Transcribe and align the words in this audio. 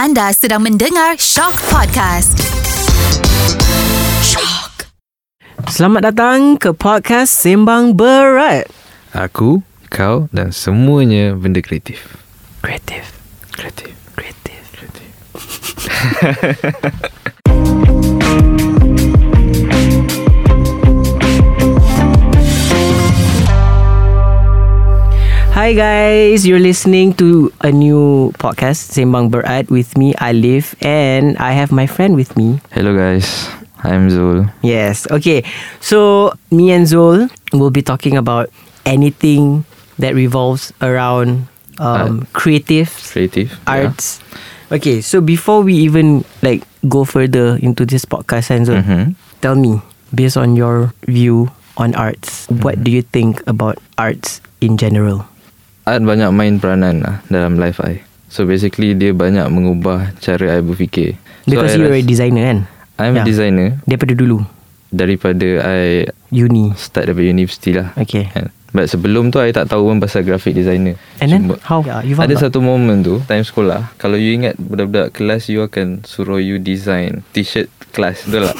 Anda 0.00 0.32
sedang 0.32 0.64
mendengar 0.64 1.20
Shock 1.20 1.60
Podcast. 1.68 2.32
Shock. 4.24 4.88
Selamat 5.68 6.08
datang 6.08 6.56
ke 6.56 6.72
podcast 6.72 7.28
Sembang 7.36 7.92
Berat. 7.92 8.64
Aku, 9.12 9.60
kau 9.92 10.24
dan 10.32 10.56
semuanya 10.56 11.36
benda 11.36 11.60
kreatif. 11.60 12.16
Kreatif, 12.64 13.12
Kreatif. 13.52 13.92
kreatif. 14.16 14.64
Kreatif. 14.72 15.12
Hi 25.60 25.76
guys, 25.76 26.48
you're 26.48 26.56
listening 26.62 27.12
to 27.20 27.52
a 27.60 27.68
new 27.68 28.32
podcast 28.40 28.96
Sembang 28.96 29.28
Berat 29.28 29.68
with 29.68 29.92
me 29.92 30.16
Alif 30.16 30.72
and 30.80 31.36
I 31.36 31.52
have 31.52 31.68
my 31.68 31.84
friend 31.84 32.16
with 32.16 32.32
me. 32.32 32.64
Hello 32.72 32.96
guys. 32.96 33.28
I'm 33.84 34.08
Zul. 34.08 34.48
Yes. 34.64 35.04
Okay. 35.12 35.44
So 35.84 36.32
me 36.48 36.72
and 36.72 36.88
Zul 36.88 37.28
will 37.52 37.68
be 37.68 37.84
talking 37.84 38.16
about 38.16 38.48
anything 38.88 39.68
that 40.00 40.16
revolves 40.16 40.72
around 40.80 41.44
um, 41.76 42.24
creative 42.32 42.88
Kreatif. 42.88 43.52
arts. 43.68 44.24
Okay, 44.72 45.04
so 45.04 45.20
before 45.20 45.60
we 45.60 45.76
even 45.76 46.24
like 46.40 46.64
go 46.88 47.04
further 47.04 47.60
into 47.60 47.84
this 47.84 48.08
podcast, 48.08 48.48
and 48.48 48.64
Zul, 48.64 48.80
Mm-hmm. 48.80 49.12
tell 49.44 49.60
me 49.60 49.84
based 50.08 50.40
on 50.40 50.56
your 50.56 50.96
view 51.04 51.52
on 51.76 51.92
arts, 52.00 52.48
what 52.48 52.80
do 52.80 52.88
you 52.88 53.04
think 53.04 53.44
about 53.44 53.76
arts 54.00 54.40
in 54.64 54.80
general? 54.80 55.28
Art 55.90 56.02
banyak 56.02 56.30
main 56.30 56.56
peranan 56.56 57.02
lah 57.02 57.16
dalam 57.26 57.58
life 57.58 57.82
I. 57.82 57.98
So 58.30 58.46
basically 58.46 58.94
dia 58.94 59.10
banyak 59.10 59.50
mengubah 59.50 60.14
cara 60.18 60.54
I 60.54 60.62
berfikir. 60.62 61.18
Because 61.44 61.74
so, 61.74 61.82
I 61.82 61.82
you're 61.82 61.98
a 61.98 62.04
designer 62.04 62.44
kan? 62.46 62.58
I'm 62.94 63.16
Yeah. 63.16 63.24
a 63.24 63.26
designer 63.26 63.68
Daripada 63.82 64.14
dulu 64.14 64.44
daripada 64.90 65.48
I 65.64 66.06
Uni. 66.30 66.74
start 66.74 67.06
daripada 67.06 67.26
universiti 67.26 67.70
lah. 67.72 67.94
Okay. 67.96 68.26
Kan? 68.28 68.50
But 68.70 68.86
sebelum 68.86 69.30
tu 69.30 69.38
I 69.38 69.50
tak 69.50 69.66
tahu 69.66 69.90
pun 69.90 69.98
pasal 69.98 70.22
graphic 70.22 70.54
designer. 70.54 70.94
And 71.18 71.26
then 71.26 71.42
Cuma- 71.48 71.58
how? 71.64 71.82
Yeah, 71.82 72.06
you 72.06 72.14
found 72.14 72.30
Ada 72.30 72.38
out? 72.38 72.42
satu 72.44 72.58
moment 72.60 73.02
tu 73.02 73.18
Time 73.26 73.42
sekolah 73.42 73.90
Kalau 73.98 74.14
you 74.14 74.30
ingat 74.30 74.54
Budak-budak 74.56 75.10
kelas 75.10 75.50
You 75.50 75.66
akan 75.66 76.06
suruh 76.06 76.38
you 76.38 76.62
design 76.62 77.26
T-shirt 77.34 77.66
kelas 77.90 78.24
Betul 78.24 78.46
tak? 78.46 78.56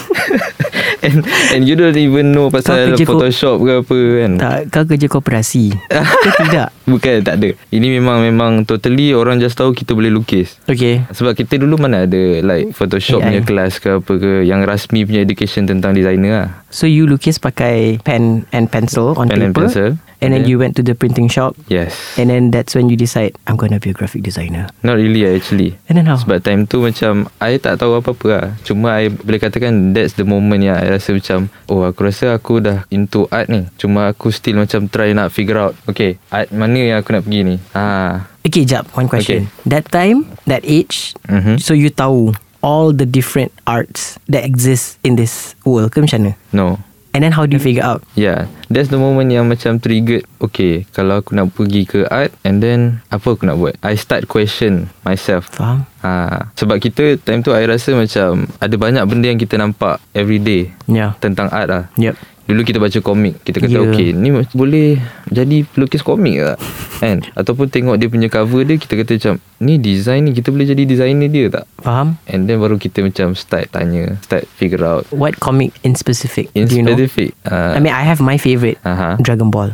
and, 1.07 1.17
and 1.51 1.63
you 1.63 1.75
don't 1.75 1.95
even 1.95 2.31
know 2.31 2.49
Pasal 2.49 2.91
kerja 2.91 3.05
ko- 3.05 3.17
Photoshop 3.17 3.57
ke 3.59 3.73
apa 3.81 3.97
kan 4.17 4.33
Tak, 4.37 4.59
kau 4.69 4.85
kerja 4.87 5.07
koperasi. 5.07 5.65
ke 6.25 6.31
tidak? 6.41 6.69
Bukan 6.85 7.15
tak 7.21 7.35
ada 7.37 7.51
Ini 7.69 7.87
memang 7.93 8.21
Memang 8.21 8.53
totally 8.63 9.11
Orang 9.11 9.39
just 9.39 9.55
tahu 9.55 9.73
Kita 9.73 9.93
boleh 9.93 10.09
lukis 10.09 10.59
Okay. 10.65 11.03
sebab 11.09 11.33
kita 11.33 11.57
dulu 11.57 11.79
mana 11.79 12.05
ada 12.05 12.23
Like 12.41 12.73
Photoshop 12.73 13.19
AI. 13.19 13.27
punya 13.31 13.43
kelas 13.43 13.73
ke 13.77 13.97
apa 13.97 14.13
ke 14.13 14.33
Yang 14.43 14.61
rasmi 14.65 15.03
punya 15.03 15.21
education 15.21 15.65
Tentang 15.65 15.93
designer 15.93 16.33
lah 16.33 16.49
So 16.69 16.85
you 16.85 17.05
lukis 17.05 17.37
pakai 17.37 17.99
pen 18.01 18.47
and 18.51 18.67
pencil 18.67 19.15
on 19.15 19.27
Pen 19.27 19.41
and 19.41 19.51
paper. 19.51 19.67
pencil. 19.67 19.89
And 20.21 20.37
then 20.37 20.45
And 20.45 20.45
then- 20.45 20.51
you 20.53 20.57
went 20.57 20.77
to 20.77 20.85
the 20.85 20.93
printing 20.93 21.27
shop. 21.27 21.57
Yes 21.67 21.97
And 22.15 22.29
then 22.29 22.53
that's 22.53 22.77
when 22.77 22.89
you 22.89 22.95
decide 22.95 23.33
I'm 23.49 23.57
gonna 23.57 23.81
be 23.81 23.91
a 23.91 23.97
graphic 23.97 24.21
designer. 24.21 24.69
Not 24.81 24.97
really 24.97 25.25
actually 25.25 25.81
And 25.89 25.97
then 25.97 26.05
how? 26.05 26.21
Sebab 26.21 26.45
time 26.45 26.65
tu 26.65 26.81
macam 26.81 27.27
I 27.39 27.57
tak 27.57 27.81
tahu 27.81 27.97
apa-apa 27.97 28.27
lah 28.29 28.47
Cuma 28.63 29.01
I 29.01 29.09
boleh 29.09 29.41
katakan 29.41 29.97
That's 29.97 30.15
the 30.15 30.25
moment 30.25 30.61
yang 30.61 30.77
I 30.77 30.93
rasa 30.93 31.17
macam 31.17 31.49
Oh 31.67 31.83
aku 31.83 32.05
rasa 32.05 32.33
aku 32.33 32.61
dah 32.61 32.85
into 32.89 33.25
art 33.29 33.49
ni 33.49 33.65
Cuma 33.75 34.09
aku 34.09 34.29
still 34.29 34.57
macam 34.57 34.87
try 34.87 35.11
nak 35.11 35.33
figure 35.33 35.57
out 35.57 35.73
Okay 35.85 36.21
art 36.29 36.53
mana 36.53 36.77
yang 36.77 36.99
aku 37.01 37.13
nak 37.13 37.25
pergi 37.25 37.41
ni 37.43 37.57
Ah, 37.73 38.29
Okay, 38.41 38.65
jap. 38.65 38.89
One 38.97 39.05
question. 39.05 39.53
That 39.69 39.93
time, 39.93 40.25
that 40.49 40.65
age, 40.65 41.13
Mhm. 41.29 41.61
so 41.61 41.77
you 41.77 41.93
tahu 41.93 42.33
all 42.65 42.89
the 42.89 43.05
different 43.05 43.53
arts 43.65 44.17
that 44.27 44.45
exist 44.45 44.97
in 45.01 45.17
this 45.17 45.53
world 45.61 45.93
ke 45.93 46.01
macam 46.01 46.25
mana? 46.25 46.33
No 46.51 46.81
And 47.11 47.27
then 47.27 47.35
how 47.35 47.43
do 47.43 47.59
you 47.59 47.63
figure 47.63 47.83
out? 47.83 48.07
Yeah 48.15 48.47
That's 48.71 48.87
the 48.87 48.95
moment 48.95 49.35
yang 49.35 49.51
macam 49.51 49.83
triggered 49.83 50.23
Okay 50.39 50.87
Kalau 50.95 51.19
aku 51.19 51.35
nak 51.35 51.51
pergi 51.51 51.83
ke 51.83 52.07
art 52.07 52.31
And 52.47 52.63
then 52.63 53.03
Apa 53.11 53.35
aku 53.35 53.51
nak 53.51 53.59
buat 53.59 53.75
I 53.83 53.99
start 53.99 54.31
question 54.31 54.95
myself 55.03 55.51
Faham? 55.51 55.91
ha, 56.01 56.47
Sebab 56.55 56.79
kita 56.79 57.19
Time 57.19 57.43
tu 57.43 57.51
I 57.51 57.67
rasa 57.67 57.99
macam 57.99 58.47
Ada 58.57 58.79
banyak 58.79 59.03
benda 59.11 59.27
yang 59.27 59.43
kita 59.43 59.59
nampak 59.59 59.99
Every 60.15 60.39
day 60.39 60.71
Yeah. 60.87 61.19
Tentang 61.19 61.51
art 61.51 61.67
lah 61.67 61.85
Yep. 61.99 62.15
Dulu 62.51 62.61
kita 62.63 62.79
baca 62.79 62.99
komik 62.99 63.41
Kita 63.41 63.59
kata 63.59 63.71
Ya. 63.71 63.79
yeah. 63.79 63.87
okay 63.87 64.09
Ni 64.11 64.29
boleh 64.51 64.99
Jadi 65.31 65.63
pelukis 65.63 66.03
komik 66.03 66.43
tak 66.43 66.59
Kan 66.99 67.23
Ataupun 67.33 67.71
tengok 67.71 67.95
dia 67.95 68.07
punya 68.07 68.27
cover 68.27 68.63
dia 68.63 68.75
Kita 68.75 68.99
kata 68.99 69.11
macam 69.15 69.35
Ni 69.61 69.79
design 69.79 70.27
ni 70.27 70.35
Kita 70.35 70.51
boleh 70.51 70.67
jadi 70.67 70.83
designer 70.83 71.31
dia 71.31 71.47
tak 71.49 71.65
Faham? 71.79 72.19
And 72.27 72.45
then 72.45 72.59
baru 72.59 72.77
kita 72.77 73.01
macam 73.01 73.33
Start 73.33 73.71
tanya 73.71 74.19
Start 74.21 74.51
figure 74.51 74.83
out 74.83 75.07
What 75.09 75.39
comic 75.39 75.71
in 75.81 75.95
specific 75.95 76.51
In 76.53 76.67
do 76.67 76.75
you 76.75 76.83
know? 76.83 76.93
specific 76.93 77.39
uh, 77.47 77.73
I 77.73 77.79
mean, 77.79 77.95
I 77.95 78.03
have 78.03 78.19
my 78.19 78.35
favorite. 78.35 78.83
Aha. 78.83 79.15
Dragon 79.23 79.49
Ball. 79.49 79.71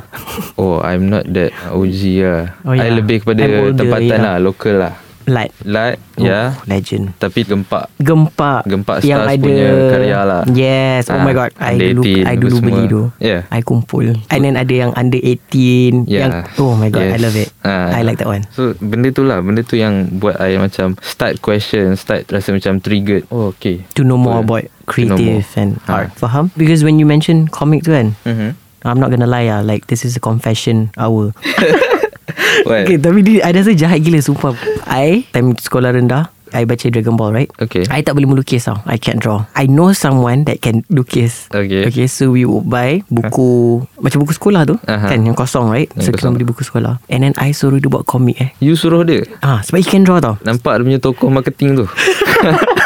Oh 0.60 0.84
I'm 0.84 1.08
not 1.08 1.24
that 1.32 1.56
OG 1.72 2.00
lah 2.20 2.52
Oh, 2.62 2.76
I 2.76 2.84
yeah. 2.84 2.92
lebih 2.92 3.24
kepada 3.24 3.40
older, 3.48 3.72
Tempatan 3.72 4.12
yeah. 4.12 4.20
lah 4.20 4.36
Local 4.36 4.76
lah 4.76 4.94
Light. 5.26 5.50
Light 5.62 5.98
Oh, 6.16 6.22
Ya 6.22 6.54
Legend. 6.64 7.12
Tapi 7.18 7.42
gempak 7.42 7.90
Gempak. 7.98 8.64
Gempak 8.64 9.02
yang 9.02 9.26
Stars 9.26 9.34
ada 9.34 9.42
punya 9.42 9.68
karya 9.90 10.18
lah. 10.22 10.42
Yes. 10.48 11.10
Oh 11.10 11.18
Ah, 11.18 11.22
my 11.22 11.34
god. 11.34 11.50
I 11.58 11.74
dulu 11.76 12.02
18 12.06 12.24
I 12.24 12.34
dulu 12.34 12.56
beli 12.60 12.82
tu. 12.86 13.02
Yeah. 13.18 13.42
I 13.50 13.60
kumpul. 13.60 14.16
And 14.30 14.40
then 14.40 14.54
ada 14.54 14.70
yang 14.70 14.94
under 14.94 15.18
18 15.18 16.06
Yeah. 16.06 16.20
yang 16.22 16.32
oh 16.56 16.72
my 16.72 16.88
god, 16.88 17.04
I 17.04 17.10
Yes. 17.12 17.20
love 17.20 17.36
it. 17.36 17.48
Ah. 17.60 17.90
I 17.92 18.00
like 18.00 18.16
that 18.16 18.26
one. 18.26 18.46
So 18.50 18.72
benda 18.78 19.10
tu 19.10 19.22
lah 19.22 19.42
Benda 19.42 19.60
tu 19.60 19.74
yang 19.74 20.08
buat 20.16 20.38
I 20.38 20.56
macam 20.56 20.94
Start 20.98 21.38
question 21.38 21.92
Start 21.94 22.30
rasa 22.30 22.54
macam 22.54 22.78
triggered 22.78 23.26
Oh 23.28 23.50
okay 23.50 23.82
To 23.92 24.02
know 24.02 24.16
more 24.16 24.40
about 24.40 24.64
creative 24.86 25.18
more. 25.42 25.58
and 25.58 25.76
Ah. 25.84 26.06
art. 26.06 26.14
Faham? 26.14 26.48
Because 26.54 26.80
when 26.80 26.96
you 26.96 27.04
mention 27.04 27.44
comic 27.46 27.82
tu 27.82 27.90
kan, 27.90 28.14
mm-hmm. 28.22 28.54
I'm 28.86 29.02
not 29.02 29.10
gonna 29.10 29.26
lie 29.26 29.50
ah, 29.50 29.58
like 29.60 29.90
this 29.90 30.06
is 30.06 30.14
a 30.14 30.22
confession 30.22 30.94
hour. 30.94 31.34
What? 32.68 32.86
Okay, 32.86 32.98
tapi 32.98 33.20
dia, 33.20 33.42
I 33.42 33.52
rasa 33.52 33.72
jahat 33.72 34.00
gila 34.00 34.20
sumpah. 34.20 34.52
I 34.84 35.24
time 35.30 35.52
sekolah 35.52 35.92
rendah, 35.92 36.28
I 36.54 36.62
baca 36.62 36.86
Dragon 36.88 37.18
Ball, 37.18 37.34
right? 37.34 37.50
Okay. 37.58 37.82
I 37.90 38.00
tak 38.00 38.14
boleh 38.14 38.30
melukis 38.30 38.64
tau. 38.64 38.78
I 38.86 38.96
can't 38.96 39.18
draw. 39.18 39.44
I 39.52 39.66
know 39.66 39.90
someone 39.90 40.46
that 40.46 40.62
can 40.62 40.86
lukis. 40.88 41.50
Okay. 41.50 41.84
Okay, 41.90 42.06
so 42.06 42.30
we 42.30 42.46
would 42.46 42.70
buy 42.70 43.02
buku 43.10 43.82
macam 43.98 44.22
buku 44.22 44.32
sekolah 44.32 44.62
tu, 44.62 44.78
Aha. 44.86 45.10
kan 45.10 45.20
yang 45.26 45.34
kosong, 45.34 45.68
right? 45.68 45.90
Yang 45.98 46.04
so 46.06 46.08
kita 46.14 46.18
kosong. 46.22 46.32
beli 46.38 46.46
buku 46.46 46.62
sekolah. 46.62 47.02
And 47.10 47.26
then 47.26 47.34
I 47.36 47.50
suruh 47.50 47.82
dia 47.82 47.90
buat 47.90 48.06
komik 48.06 48.38
eh. 48.38 48.50
You 48.62 48.78
suruh 48.78 49.02
dia 49.02 49.26
Ah, 49.42 49.60
sebab 49.66 49.82
he 49.82 49.86
can 49.86 50.06
draw 50.06 50.22
tau. 50.22 50.38
Nampak 50.46 50.80
dia 50.80 50.84
punya 50.86 51.00
tokoh 51.02 51.28
marketing 51.28 51.82
tu 51.82 51.86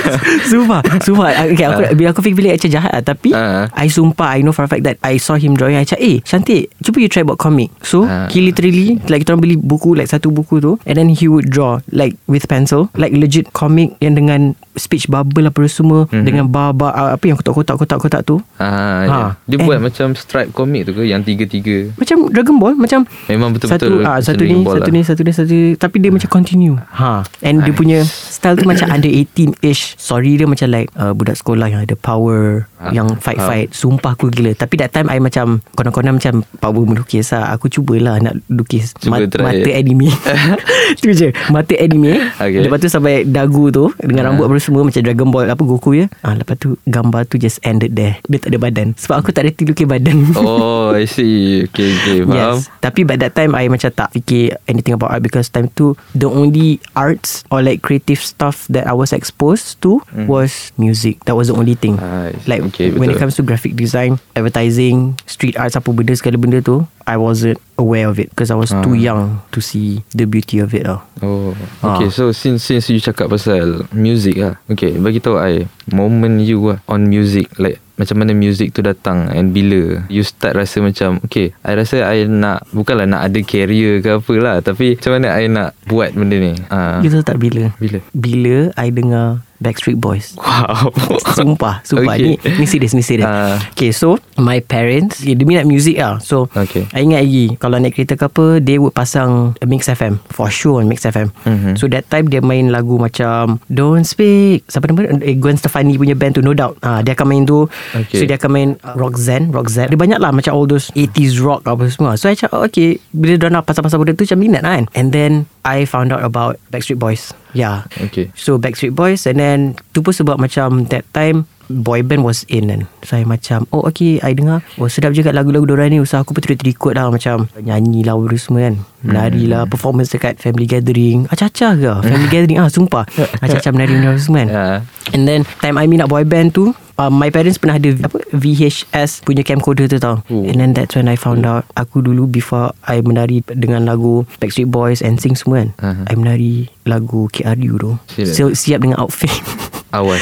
Sumpah 0.50 0.80
Sumpah 0.98 1.28
okay, 1.44 1.64
aku, 1.64 1.80
Bila 1.94 2.08
aku 2.10 2.20
fikir 2.20 2.36
bilik 2.36 2.52
macam 2.56 2.70
jahat 2.70 2.92
lah 2.92 3.04
Tapi 3.04 3.30
Ah. 3.32 3.66
I 3.72 3.86
sumpah 3.86 4.34
I 4.34 4.40
know 4.40 4.50
for 4.50 4.62
a 4.62 4.68
fact 4.68 4.82
that 4.82 4.98
I 5.00 5.16
saw 5.16 5.34
him 5.34 5.52
drawing 5.52 5.74
I 5.74 5.84
cakap 5.84 6.00
Eh 6.00 6.18
cantik 6.20 6.72
Cuba 6.78 6.98
you 6.98 7.08
try 7.08 7.22
buat 7.22 7.36
comic 7.36 7.70
So 7.80 8.04
Ah. 8.04 8.26
he 8.28 8.40
literally 8.40 8.98
Like 9.06 9.22
kita 9.22 9.32
orang 9.32 9.42
beli 9.42 9.56
buku 9.56 9.92
Like 9.92 10.06
satu 10.06 10.28
buku 10.28 10.58
tu 10.58 10.76
And 10.82 10.94
then 10.94 11.08
he 11.08 11.26
would 11.26 11.48
draw 11.48 11.78
Like 11.88 12.16
with 12.26 12.44
pencil 12.44 12.88
Like 12.92 13.12
legit 13.12 13.50
comic 13.50 13.94
Yang 13.98 14.14
dengan 14.16 14.40
Speech 14.72 15.06
bubble 15.06 15.44
apa 15.44 15.66
semua 15.66 16.06
Mhm. 16.06 16.22
Dengan 16.22 16.44
bar-bar 16.46 16.90
Apa 17.12 17.24
yang 17.24 17.36
kotak-kotak-kotak-kotak 17.36 18.22
tu 18.22 18.38
ah, 18.56 18.68
Ha. 19.00 19.04
ya. 19.04 19.20
Dia 19.46 19.56
And- 19.56 19.66
buat 19.66 19.78
macam 19.80 20.14
stripe 20.14 20.50
komik 20.50 20.84
tu 20.84 20.92
ke 20.92 21.02
Yang 21.02 21.22
tiga-tiga 21.26 21.90
Macam 21.94 22.28
Dragon 22.28 22.56
Ball 22.56 22.74
Macam 22.74 23.02
Memang 23.26 23.50
betul-betul 23.50 24.00
Satu 24.00 24.06
ah, 24.06 24.16
macam 24.16 24.24
satu 24.24 24.42
ni 24.42 24.56
Satu 24.60 24.78
lah. 24.80 24.88
ni 24.88 25.00
Satu 25.02 25.20
ni 25.20 25.32
Satu 25.32 25.52
ni 25.52 25.68
Tapi 25.74 25.96
dia 25.98 26.10
macam 26.10 26.28
continue 26.28 26.76
ha. 26.92 27.22
And 27.40 27.60
dia 27.60 27.70
Nice. 27.70 27.76
punya 27.76 27.98
Style 28.06 28.56
tu 28.56 28.64
macam 28.64 28.86
under 28.88 29.10
18-ish 29.10 29.89
Sorry 29.94 30.34
dia 30.34 30.44
macam 30.44 30.68
like 30.68 30.90
uh, 30.94 31.10
Budak 31.10 31.36
sekolah 31.36 31.66
yang 31.66 31.82
ada 31.82 31.94
power 31.94 32.66
Ah, 32.76 32.88
Yang 32.90 33.20
fight-fight. 33.20 33.68
Sumpah 33.70 34.14
aku 34.14 34.28
gila. 34.28 34.52
Tapi 34.52 34.74
that 34.76 34.90
time 34.90 35.06
I 35.06 35.18
macam 35.18 35.60
Konon-konon 35.72 36.16
macam 36.16 36.40
Power 36.56 36.80
melukis 36.82 37.28
lah. 37.30 37.52
Aku 37.52 37.68
cubalah 37.68 38.16
nak 38.18 38.40
lukis 38.46 38.96
Cuba 38.96 39.20
try. 39.26 39.44
Mata 39.60 39.70
anime. 39.70 40.08
Tu 41.02 41.12
je. 41.12 41.28
Mata 41.48 41.74
anime. 41.74 42.32
Okay. 42.32 42.60
Lepas 42.60 42.78
tu 42.78 42.88
sampai 42.88 43.22
dagu 43.22 43.68
tu 43.68 43.92
Dengan 43.96 44.20
Ah. 44.20 44.26
rambut 44.30 44.44
apa 44.46 44.56
semua 44.58 44.82
Macam 44.82 44.96
Dragon 44.98 45.28
Ball 45.28 45.46
Apa 45.46 45.60
Goku 45.60 45.92
ya 45.94 46.06
ah, 46.20 46.32
Lepas 46.32 46.56
tu 46.56 46.80
Gambar 46.82 47.24
tu 47.24 47.36
just 47.36 47.60
ended 47.60 47.92
there. 47.92 48.16
Dia 48.24 48.38
tak 48.38 48.50
ada 48.50 48.58
badan. 48.58 48.88
Sebab 48.94 49.16
aku 49.18 49.30
tak 49.30 49.44
reti 49.44 49.64
lukis 49.64 49.84
badan. 49.84 50.32
Oh 50.34 50.90
I 50.90 51.04
see. 51.04 51.64
Okay 51.66 51.88
okay 51.94 52.18
Faham. 52.26 52.56
Yes. 52.56 52.72
Tapi 52.80 53.04
by 53.04 53.16
that 53.16 53.32
time 53.34 53.52
I 53.52 53.66
macam 53.66 53.90
tak 53.90 54.12
fikir 54.12 54.56
Anything 54.64 54.94
about 54.94 55.10
art 55.10 55.20
Because 55.20 55.48
time 55.48 55.68
tu 55.70 55.92
The 56.12 56.26
only 56.26 56.80
arts 56.94 57.44
Or 57.48 57.60
like 57.60 57.80
creative 57.80 58.18
stuff 58.18 58.64
That 58.68 58.84
I 58.84 58.92
was 58.92 59.12
exposed 59.12 59.79
to 59.80 60.00
Mm. 60.10 60.26
Was 60.26 60.70
music 60.74 61.22
That 61.24 61.34
was 61.34 61.48
the 61.48 61.56
only 61.56 61.74
thing 61.74 61.96
Ah, 61.96 62.28
Like 62.44 62.60
okay, 62.68 62.90
When 62.90 63.08
it 63.08 63.14
betul. 63.14 63.20
comes 63.22 63.34
to 63.36 63.42
graphic 63.42 63.74
design 63.74 64.20
Advertising 64.34 65.16
Street 65.24 65.54
arts 65.54 65.74
Apa 65.74 65.88
benda 65.90 66.12
segala 66.12 66.36
benda 66.36 66.58
tu 66.58 66.82
I 67.02 67.14
wasn't 67.14 67.58
aware 67.74 68.06
of 68.06 68.16
it 68.16 68.30
Because 68.30 68.50
I 68.50 68.58
was 68.58 68.70
too 68.70 68.92
Ah. 68.92 69.00
young 69.00 69.22
To 69.50 69.58
see 69.58 70.02
the 70.10 70.24
beauty 70.24 70.58
of 70.58 70.70
it 70.70 70.84
lah 70.84 71.00
Oh 71.20 71.54
Ah. 71.80 71.96
Okay 71.96 72.08
so 72.08 72.30
since 72.30 72.62
since 72.62 72.86
you 72.86 72.98
cakap 72.98 73.26
pasal 73.26 73.86
Music 73.90 74.36
lah 74.36 74.58
Okay 74.66 74.94
bagi 74.94 75.18
tahu 75.18 75.36
I 75.36 75.64
Moment 75.88 76.40
you 76.40 76.60
lah 76.66 76.78
On 76.86 77.00
music 77.00 77.48
Like 77.56 77.78
macam 77.96 78.16
mana 78.16 78.32
music 78.32 78.72
tu 78.72 78.80
datang 78.80 79.28
and 79.28 79.52
bila 79.52 80.00
you 80.08 80.24
start 80.24 80.56
rasa 80.56 80.80
macam 80.80 81.20
okay 81.20 81.52
I 81.60 81.76
rasa 81.76 82.00
I 82.00 82.24
nak 82.24 82.64
bukanlah 82.72 83.04
nak 83.04 83.28
ada 83.28 83.36
career 83.44 84.00
ke 84.00 84.16
apa 84.16 84.34
lah 84.40 84.56
tapi 84.64 84.96
macam 84.96 85.20
mana 85.20 85.36
I 85.36 85.52
nak 85.52 85.76
buat 85.84 86.16
benda 86.16 86.40
ni 86.40 86.56
uh, 86.72 87.04
You 87.04 87.12
tahu 87.12 87.20
tak 87.20 87.36
bila? 87.36 87.76
Bila? 87.76 88.00
Bila 88.16 88.72
I 88.72 88.88
dengar 88.88 89.44
Backstreet 89.60 89.96
Boys. 89.96 90.34
wow 90.34 90.88
Sumpah 91.36 91.84
Sumpah 91.84 92.16
Okay. 92.16 92.34
okay. 92.34 92.56
Ni, 92.56 92.58
ni 92.58 92.66
serius 92.66 92.92
Ni 92.92 93.00
serius 93.00 93.28
Ah. 93.28 93.60
Okay 93.70 93.92
so 93.92 94.16
My 94.34 94.58
parents 94.58 95.20
Dia 95.20 95.36
minat 95.36 95.62
music 95.62 95.94
lah 95.94 96.16
So 96.18 96.48
Okay. 96.50 96.88
I 96.90 97.04
ingat 97.04 97.22
lagi 97.22 97.46
Kalau 97.56 97.76
naik 97.76 97.94
kereta 97.94 98.16
ke 98.16 98.24
apa 98.24 98.58
They 98.58 98.76
would 98.76 98.90
pasang 98.90 99.52
Mix 99.62 99.86
FM 99.86 100.18
For 100.26 100.48
sure 100.48 100.80
on 100.80 100.88
Mix 100.88 101.04
FM 101.04 101.28
Mhm. 101.40 101.76
So 101.76 101.86
that 101.86 102.08
time 102.08 102.26
Dia 102.26 102.40
main 102.40 102.68
lagu 102.68 102.96
macam 102.96 103.60
Don't 103.66 104.02
Speak 104.02 104.64
Siapa 104.66 104.88
nama 104.88 105.20
eh, 105.20 105.36
Gwen 105.36 105.54
Stefani 105.54 105.94
punya 105.94 106.14
band 106.14 106.34
tu 106.34 106.42
No 106.42 106.50
Doubt 106.50 106.80
ah, 106.80 107.00
Dia 107.00 107.12
akan 107.12 107.26
main 107.28 107.44
tu 107.44 107.68
Okay. 107.92 108.16
So 108.16 108.24
dia 108.24 108.36
akan 108.36 108.50
main 108.50 108.68
uh, 108.80 108.96
Roxanne 108.96 109.50
Roxanne 109.50 109.88
Dia 109.88 109.98
banyak 109.98 110.16
lah 110.16 110.32
Macam 110.32 110.52
all 110.52 110.64
those 110.64 110.88
80s 110.92 111.36
rock 111.38 111.64
Apa 111.64 111.84
semua 111.86 112.16
So 112.16 112.26
I 112.26 112.34
cakap 112.34 112.56
oh, 112.56 112.64
Okay 112.64 112.96
Bila 113.10 113.36
dia 113.36 113.48
nak 113.48 113.64
pasal-pasal 113.64 113.98
benda 113.98 114.14
tu 114.14 114.24
Macam 114.24 114.38
minat 114.40 114.62
lah 114.62 114.72
kan 114.74 114.84
And 114.94 115.12
then 115.12 115.32
I 115.62 115.84
found 115.84 116.10
out 116.10 116.24
about 116.24 116.56
Backstreet 116.68 116.96
Boys. 116.96 117.36
Yeah 117.52 117.84
Okay. 117.98 118.30
So 118.32 118.56
Backstreet 118.56 118.94
Boys 118.94 119.26
And 119.26 119.36
then 119.36 119.58
Tu 119.90 120.00
pun 120.00 120.14
sebab 120.14 120.38
macam 120.38 120.86
That 120.88 121.04
time 121.12 121.44
Boy 121.70 122.02
band 122.02 122.26
was 122.26 122.42
in 122.50 122.66
kan. 122.66 122.90
So 123.06 123.14
I 123.14 123.22
macam 123.22 123.62
Oh 123.70 123.86
okay 123.86 124.18
I 124.26 124.34
dengar. 124.34 124.58
Oh 124.74 124.90
sedap 124.90 125.14
juga 125.14 125.30
lagu-lagu 125.30 125.70
dorang 125.70 125.94
ni. 125.94 126.02
So 126.02 126.18
aku 126.18 126.34
pun 126.34 126.42
terikut 126.42 126.98
lah 126.98 127.14
Macam 127.14 127.46
Nyanyi 127.54 128.02
lah 128.02 128.18
Benda 128.18 128.34
semua 128.34 128.66
kan. 128.66 128.74
Menari 129.06 129.46
lah 129.46 129.70
Performance 129.70 130.10
dekat 130.10 130.42
family 130.42 130.66
gathering. 130.66 131.30
Acah-acah 131.30 131.72
ke? 131.78 131.92
Family 132.02 132.28
gathering. 132.34 132.58
Ah 132.58 132.66
Sumpah. 132.66 133.06
Acah-acah 133.38 133.70
menari-menari 133.70 134.18
semua 134.18 134.42
kan. 134.42 134.48
Ah. 134.50 134.78
And 135.14 135.30
then 135.30 135.46
Time 135.62 135.78
I 135.78 135.86
minat 135.86 136.10
boy 136.10 136.26
band 136.26 136.58
tu 136.58 136.74
uh, 137.00 137.08
My 137.08 137.28
parents 137.28 137.56
pernah 137.56 137.74
ada 137.74 137.96
Apa 137.98 138.20
VHS 138.30 139.24
Punya 139.24 139.40
camcorder 139.40 139.88
tu 139.88 139.96
tau 139.96 140.20
Oh. 140.28 140.44
And 140.44 140.60
then 140.60 140.70
that's 140.72 140.92
when 140.92 141.06
I 141.06 141.16
found 141.16 141.42
out 141.42 141.64
Aku 141.74 142.00
dulu 142.00 142.28
before 142.28 142.76
I 142.84 143.00
menari 143.00 143.40
Dengan 143.46 143.82
lagu 143.82 144.28
Backstreet 144.36 144.68
Boys 144.68 145.00
And 145.00 145.16
sing 145.16 145.32
semua 145.32 145.64
kan 145.64 145.70
Aha. 145.80 146.02
I 146.06 146.14
menari 146.14 146.52
Lagu 146.84 147.26
KRU 147.26 147.72
tu? 147.74 147.92
So 148.22 148.52
siap 148.52 148.80
dengan 148.80 149.00
outfit 149.00 149.32
Awas 149.90 150.20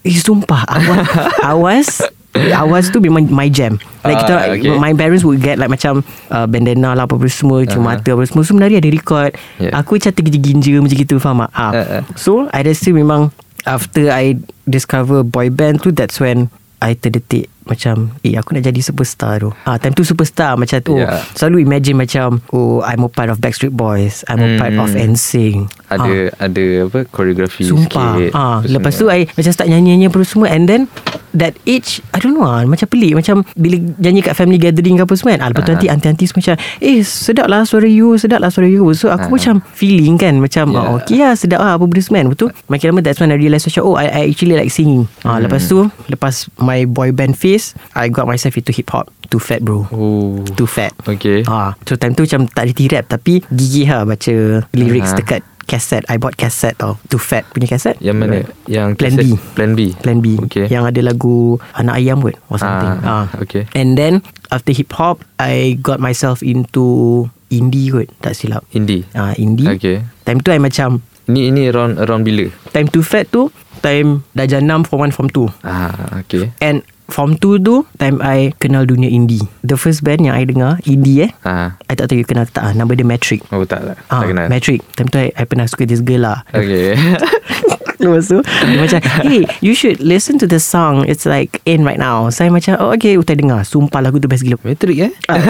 Eh 0.00 0.16
sumpah 0.16 0.64
Awas 0.64 1.04
Awas 1.52 1.88
Awas 2.36 2.90
tu 2.90 2.98
memang 2.98 3.24
my 3.26 3.48
jam 3.48 3.76
Like 4.02 4.20
kita 4.20 4.34
Ah, 4.34 4.52
okay. 4.52 4.68
My 4.72 4.92
parents 4.92 5.22
would 5.22 5.38
get 5.38 5.56
like 5.56 5.68
Macam 5.68 6.00
uh, 6.28 6.44
Bandana 6.44 6.92
lah 6.92 7.04
Apa-apa 7.04 7.26
semua 7.26 7.64
Cuma 7.64 7.86
Ah. 7.86 7.96
mata 7.96 8.08
apa 8.08 8.22
semua 8.22 8.42
So 8.42 8.52
menari 8.52 8.76
ada 8.76 8.88
record 8.88 9.32
Yeah. 9.56 9.72
Aku 9.74 9.96
macam 9.96 10.12
terginja-ginja 10.12 10.76
Macam 10.78 10.96
gitu 10.96 11.16
faham 11.16 11.40
tak. 11.42 11.50
Ah, 11.50 11.72
ah. 11.72 12.02
So 12.12 12.44
I 12.50 12.60
rasa 12.60 12.92
memang 12.92 13.32
After 13.66 14.08
I 14.08 14.38
Discover 14.62 15.22
boy 15.22 15.50
band 15.50 15.80
tu 15.80 15.90
That's 15.90 16.16
when 16.16 16.46
I 16.76 16.92
terdetik 16.92 17.50
Macam 17.62 18.14
Eh 18.20 18.34
aku 18.34 18.52
nak 18.52 18.62
jadi 18.62 18.78
superstar 18.78 19.40
tu. 19.40 19.50
Ah, 19.64 19.74
Time 19.74 19.90
tu 19.90 20.02
superstar 20.02 20.54
Macam 20.54 20.78
tu. 20.80 20.94
Yeah. 20.96 21.18
Selalu 21.34 21.64
imagine 21.64 21.98
macam 21.98 22.38
Oh 22.48 22.78
I'm 22.80 23.02
a 23.02 23.10
part 23.10 23.26
of 23.26 23.38
Backstreet 23.38 23.72
Boys. 23.72 24.22
I'm 24.24 24.38
a 24.38 24.54
part 24.54 24.70
Hmm. 24.70 24.82
of 24.82 24.94
NSYNC 24.94 25.66
Ada 25.88 26.14
ada 26.38 26.64
apa 26.84 26.98
koreografi 27.06 27.64
Sumpah. 27.64 28.14
sikit. 28.16 28.30
Ah, 28.32 28.62
Lepas 28.62 28.94
tu 28.94 29.08
I 29.08 29.26
Macam 29.26 29.50
start 29.50 29.66
nyanyi-nyanyi 29.66 30.06
apa 30.06 30.18
semua. 30.22 30.46
And 30.48 30.64
then 30.64 30.86
That 31.36 31.52
age 31.64 32.00
I 32.10 32.18
don't 32.18 32.32
know 32.32 32.42
lah 32.42 32.64
Macam 32.64 32.86
pelik 32.86 33.12
Macam 33.12 33.44
Bila 33.52 33.76
nyanyi 33.98 34.20
kat 34.20 34.32
family 34.32 34.56
gathering 34.56 34.96
ke 34.96 35.04
apa 35.04 35.14
semua 35.14 35.36
kan 35.36 35.40
ah, 35.42 35.48
Lepas 35.52 35.60
tu 35.60 35.68
Ah. 35.68 35.74
nanti 35.74 35.86
Aunty-aunty 35.86 36.24
semua 36.24 36.40
macam 36.42 36.56
Eh 36.80 36.98
sedap 37.00 37.46
lah 37.46 37.62
suara 37.62 37.84
you 37.84 38.16
Sedap 38.16 38.40
lah 38.40 38.48
suara 38.48 38.64
you 38.64 38.82
So 38.92 39.08
aku 39.08 39.28
Ah. 39.28 39.36
macam 39.36 39.54
Feeling 39.70 40.16
kan 40.16 40.34
Macam 40.36 40.64
Yeah. 40.68 40.80
oh, 40.82 40.96
Okay 40.98 41.18
lah 41.18 41.32
sedap 41.32 41.60
lah 41.60 41.76
Apa 41.76 41.84
benda 41.84 42.00
semua 42.00 42.18
kan 42.18 42.28
Betul 42.28 42.48
Makin 42.66 42.86
lama 42.88 43.00
that's 43.00 43.18
when 43.18 43.28
I 43.28 43.36
realise 43.36 43.62
Macam 43.62 43.82
oh 43.82 43.94
I, 43.94 44.06
I 44.08 44.22
actually 44.26 44.54
like 44.54 44.70
singing 44.70 45.04
ah, 45.20 45.36
Hmm. 45.36 45.44
Lepas 45.44 45.62
tu 45.64 45.78
Lepas 46.08 46.34
my 46.56 46.84
boy 46.84 47.10
band 47.10 47.34
phase 47.34 47.76
I 47.92 48.08
got 48.08 48.24
myself 48.24 48.54
into 48.54 48.70
hip 48.70 48.88
hop 48.88 49.12
Too 49.26 49.36
fat 49.38 49.60
bro 49.60 49.84
Oh 49.90 50.40
Too 50.50 50.64
fat 50.64 50.96
Okay 51.04 51.44
Ah, 51.44 51.76
so 51.82 51.94
time 51.94 52.12
tu 52.12 52.22
macam 52.22 52.46
tak 52.46 52.66
reti 52.66 52.86
rap 52.86 53.04
tapi 53.06 53.44
gigih 53.46 53.86
lah 53.86 54.02
baca 54.04 54.34
lyrics 54.72 55.12
Ah. 55.12 55.18
dekat 55.18 55.40
cassette. 55.66 56.06
I 56.08 56.16
bought 56.16 56.38
cassette 56.38 56.78
tau. 56.78 56.96
Too 57.10 57.18
fat 57.20 57.44
punya 57.50 57.66
cassette. 57.66 57.98
Yang 57.98 58.16
mana? 58.16 58.36
Yang 58.70 58.88
Plan 58.96 59.12
kaset- 59.12 59.26
B. 59.26 59.30
Plan 59.52 59.70
B? 59.74 59.80
Plan 59.98 60.18
B. 60.22 60.26
Okay. 60.46 60.66
Yang 60.70 60.84
ada 60.94 61.00
lagu 61.12 61.58
Anak 61.74 61.94
Ayam 62.00 62.22
kot 62.22 62.38
Or 62.48 62.56
something. 62.56 62.94
Ah, 63.02 63.26
ah. 63.26 63.42
okay. 63.42 63.66
And 63.74 63.98
then 63.98 64.22
After 64.48 64.70
hip 64.70 64.94
hop 64.94 65.26
I 65.42 65.74
got 65.82 65.98
myself 65.98 66.40
into 66.40 67.26
Indie 67.50 67.90
kot. 67.90 68.06
Tak 68.22 68.38
silap. 68.38 68.62
Indie? 68.70 69.02
Ah, 69.12 69.34
Indie. 69.34 69.66
Okay. 69.66 70.06
Time 70.22 70.38
tu 70.40 70.54
I 70.54 70.62
macam 70.62 71.02
Ni 71.26 71.50
ini 71.50 71.66
around 71.74 71.98
around 71.98 72.22
bila? 72.22 72.46
Time 72.70 72.86
too 72.86 73.02
fat 73.02 73.26
tu 73.26 73.50
Time 73.82 74.22
Darjah 74.30 74.62
6 74.62 74.86
Form 74.86 75.10
1 75.10 75.16
Form 75.18 75.28
2 75.28 75.50
Ah 75.66 76.22
okay. 76.22 76.54
And 76.62 76.86
Form 77.06 77.34
2 77.34 77.62
tu 77.62 77.86
Time 77.96 78.18
I 78.18 78.50
kenal 78.56 78.82
dunia 78.82 79.06
indie. 79.06 79.42
The 79.62 79.74
first 79.74 80.02
band 80.02 80.22
yang 80.22 80.34
I 80.34 80.42
dengar 80.42 80.82
Indie 80.82 81.24
eh 81.24 81.30
Ah 81.42 81.78
I 81.82 81.94
tak 81.94 82.10
tahu 82.10 82.18
you 82.18 82.26
kenal 82.26 82.44
ke 82.44 82.52
tak 82.52 82.62
ah, 82.62 82.72
Nama 82.72 82.90
dia 82.90 83.02
Metric 83.02 83.46
Oh 83.48 83.62
tak 83.62 83.82
tak 83.84 83.96
Ah, 84.08 84.20
Tak 84.20 84.34
kenal. 84.34 84.46
Metric 84.48 84.80
Time 84.92 85.08
tu 85.08 85.16
I, 85.16 85.30
I 85.32 85.42
pernah 85.44 85.66
suka 85.66 85.84
this 85.84 86.00
girl 86.00 86.26
lah. 86.26 86.42
Okay 86.50 86.98
Lepas 88.02 88.28
tu 88.28 88.38
Dia 88.40 88.76
macam 88.76 89.00
Hey 89.24 89.44
you 89.60 89.72
should 89.72 89.98
listen 89.98 90.36
to 90.36 90.46
the 90.46 90.58
song 90.58 91.04
It's 91.04 91.24
like 91.24 91.60
in 91.64 91.82
right 91.82 91.96
now. 91.96 92.28
Saya 92.28 92.48
macam 92.48 92.76
Oh 92.78 92.92
okay 92.92 93.16
Utai 93.16 93.34
dengar. 93.34 93.64
Sumpah 93.64 94.00
lagu 94.00 94.16
tu 94.16 94.26
best 94.26 94.44
gila. 94.44 94.60
Metrik 94.60 94.98
eh? 95.00 95.12
Ah, 95.26 95.40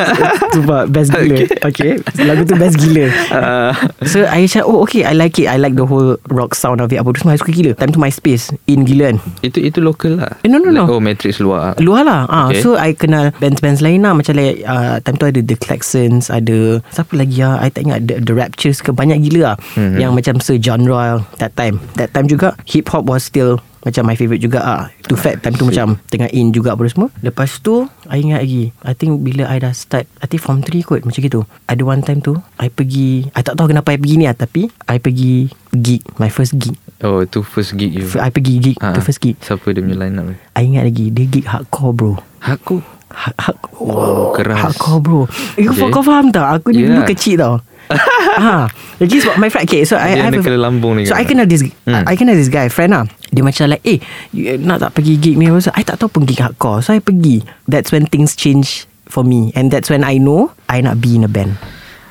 Sumpah 0.52 0.87
best 0.87 1.10
gila. 1.10 1.37
Okay. 1.62 1.98
Lagu 2.22 2.43
tu 2.43 2.54
best 2.54 2.76
gila. 2.76 3.06
Ah. 3.31 3.72
So 4.04 4.22
I 4.25 4.46
macam 4.46 4.62
Oh 4.64 4.82
okay 4.82 5.02
I 5.02 5.12
like 5.12 5.34
it. 5.37 5.46
I 5.46 5.58
like 5.58 5.75
the 5.75 5.84
whole 5.84 6.14
rock 6.28 6.54
sound 6.54 6.78
of 6.78 6.88
it. 6.88 6.98
Apa 6.98 7.10
tu 7.10 7.22
semua 7.22 7.34
I 7.34 7.40
suka 7.40 7.50
gila? 7.50 7.75
Time 7.75 7.90
tu 7.90 7.98
MySpace 7.98 8.54
In 8.66 8.87
gila 8.87 9.10
kan 9.10 9.16
Itu 9.42 9.58
itu 9.58 9.78
local 9.81 10.22
lah. 10.22 10.31
Eh, 10.42 10.49
no, 10.49 10.58
no, 10.58 10.70
no. 10.70 10.87
Like, 10.87 10.92
Oh 10.92 11.00
Matrix 11.00 11.38
luar. 11.38 11.75
Luar 11.78 12.06
lah. 12.06 12.22
Ah, 12.28 12.44
Okay. 12.46 12.62
So 12.62 12.78
I 12.78 12.94
kenal 12.94 13.34
Bands-bands 13.37 13.82
lain 13.82 14.06
lah. 14.06 14.14
Macam 14.14 14.37
like 14.37 14.62
uh, 14.62 15.02
Time 15.02 15.16
tu 15.16 15.26
ada 15.26 15.40
The 15.40 15.56
Claxons 15.56 16.31
Ada 16.31 16.78
Siapa 16.92 17.19
lagi 17.19 17.42
lah 17.42 17.58
I 17.58 17.69
tak 17.69 17.82
ingat 17.84 18.06
The, 18.06 18.22
the 18.22 18.34
Raptures 18.37 18.78
ke? 18.78 18.92
Banyak 18.92 19.19
gila 19.22 19.40
lah 19.42 19.56
Mhm. 19.75 19.99
Yang 19.99 20.12
macam 20.12 20.34
se-genre 20.38 21.26
That 21.37 21.52
time. 21.56 21.81
That 21.96 22.12
time 22.12 22.28
juga 22.28 22.36
Hip 22.67 22.87
hop 22.88 23.05
was 23.05 23.23
still 23.23 23.59
macam 23.81 24.03
my 24.03 24.19
favourite 24.19 24.43
juga 24.43 24.59
ah. 24.61 24.83
Too 25.00 25.15
fat 25.15 25.38
time 25.38 25.55
tu 25.55 25.62
macam 25.62 25.94
Tengah 26.05 26.27
in 26.33 26.50
juga 26.50 26.75
apa 26.75 26.83
semua 26.87 27.06
Lepas 27.23 27.62
tu 27.62 27.87
I 28.05 28.19
ingat 28.19 28.43
lagi 28.43 28.75
I 28.83 28.93
think 28.93 29.23
bila 29.23 29.47
I 29.47 29.56
dah 29.56 29.71
start 29.71 30.11
I 30.19 30.27
think 30.27 30.43
form 30.43 30.59
3 30.59 30.83
kot 30.83 31.06
Macam 31.06 31.23
gitu 31.23 31.47
Ada 31.65 31.87
one 31.87 32.03
time 32.03 32.19
tu 32.19 32.35
I 32.59 32.67
pergi 32.67 33.31
I 33.31 33.41
tak 33.41 33.55
tahu 33.55 33.71
kenapa 33.71 33.94
I 33.94 33.97
pergi 33.97 34.17
ni 34.17 34.27
lah 34.27 34.35
Tapi 34.35 34.67
I 34.85 34.99
pergi 34.99 35.47
Gig 35.71 36.03
My 36.19 36.27
first 36.27 36.59
gig 36.59 36.75
Oh 36.99 37.23
tu 37.25 37.41
first 37.41 37.79
gig 37.79 37.94
you 37.94 38.11
I 38.19 38.27
pergi 38.27 38.59
gig 38.59 38.77
Ah, 38.83 38.91
The 38.91 38.99
first 39.00 39.23
gig 39.23 39.38
Siapa 39.38 39.71
dia 39.71 39.79
punya 39.79 39.94
line 39.97 40.19
up? 40.19 40.35
I 40.53 40.67
ingat 40.67 40.83
lagi 40.85 41.06
Dia 41.09 41.25
gig 41.25 41.47
hardcore 41.47 41.94
bro 41.94 42.12
Aku 42.43 42.83
Hard, 43.06 43.38
hard, 43.38 43.59
Wow, 43.73 44.35
keras. 44.35 44.59
Hardcore 44.59 44.99
bro 44.99 45.21
Eh, 45.55 45.62
Okay. 45.62 45.87
Kau 45.88 46.03
faham 46.03 46.29
tak 46.29 46.59
Aku 46.59 46.75
ni 46.75 46.83
dulu 46.83 47.00
Yeah. 47.00 47.09
kecil 47.09 47.38
tau 47.38 47.62
ha. 48.41 48.67
Jadi 48.97 49.15
sebab 49.19 49.37
my 49.37 49.47
friend 49.47 49.65
okay, 49.65 49.83
So 49.83 49.94
I, 49.94 50.12
Dia 50.12 50.19
I 50.19 50.27
have 50.27 50.35
a- 50.35 50.43
kena 50.43 50.59
lambung 50.59 50.97
ni 50.97 51.05
So 51.05 51.12
kan? 51.12 51.21
I 51.21 51.25
kenal 51.25 51.44
this 51.44 51.62
Hmm. 51.85 52.03
I 52.03 52.15
kenal 52.15 52.33
this 52.33 52.49
guy 52.49 52.67
Friend 52.67 52.88
lah 52.88 53.05
Dia 53.28 53.40
macam 53.40 53.69
like 53.69 53.85
Eh 53.85 54.00
you, 54.31 54.57
Nak 54.57 54.81
tak 54.81 54.90
pergi 54.93 55.14
gig 55.16 55.37
ni 55.37 55.47
so, 55.59 55.71
I 55.71 55.83
tak 55.83 55.97
tahu 55.97 56.09
pun 56.11 56.23
gig 56.25 56.38
hardcore 56.38 56.81
So 56.81 56.90
I 56.90 56.99
pergi 56.99 57.45
That's 57.64 57.90
when 57.90 58.05
things 58.05 58.33
change 58.33 58.85
For 59.05 59.21
me 59.21 59.52
And 59.52 59.69
that's 59.69 59.87
when 59.87 60.00
I 60.00 60.16
know 60.16 60.50
I 60.64 60.81
nak 60.81 60.99
be 60.99 61.14
in 61.14 61.23
a 61.23 61.31
band 61.31 61.61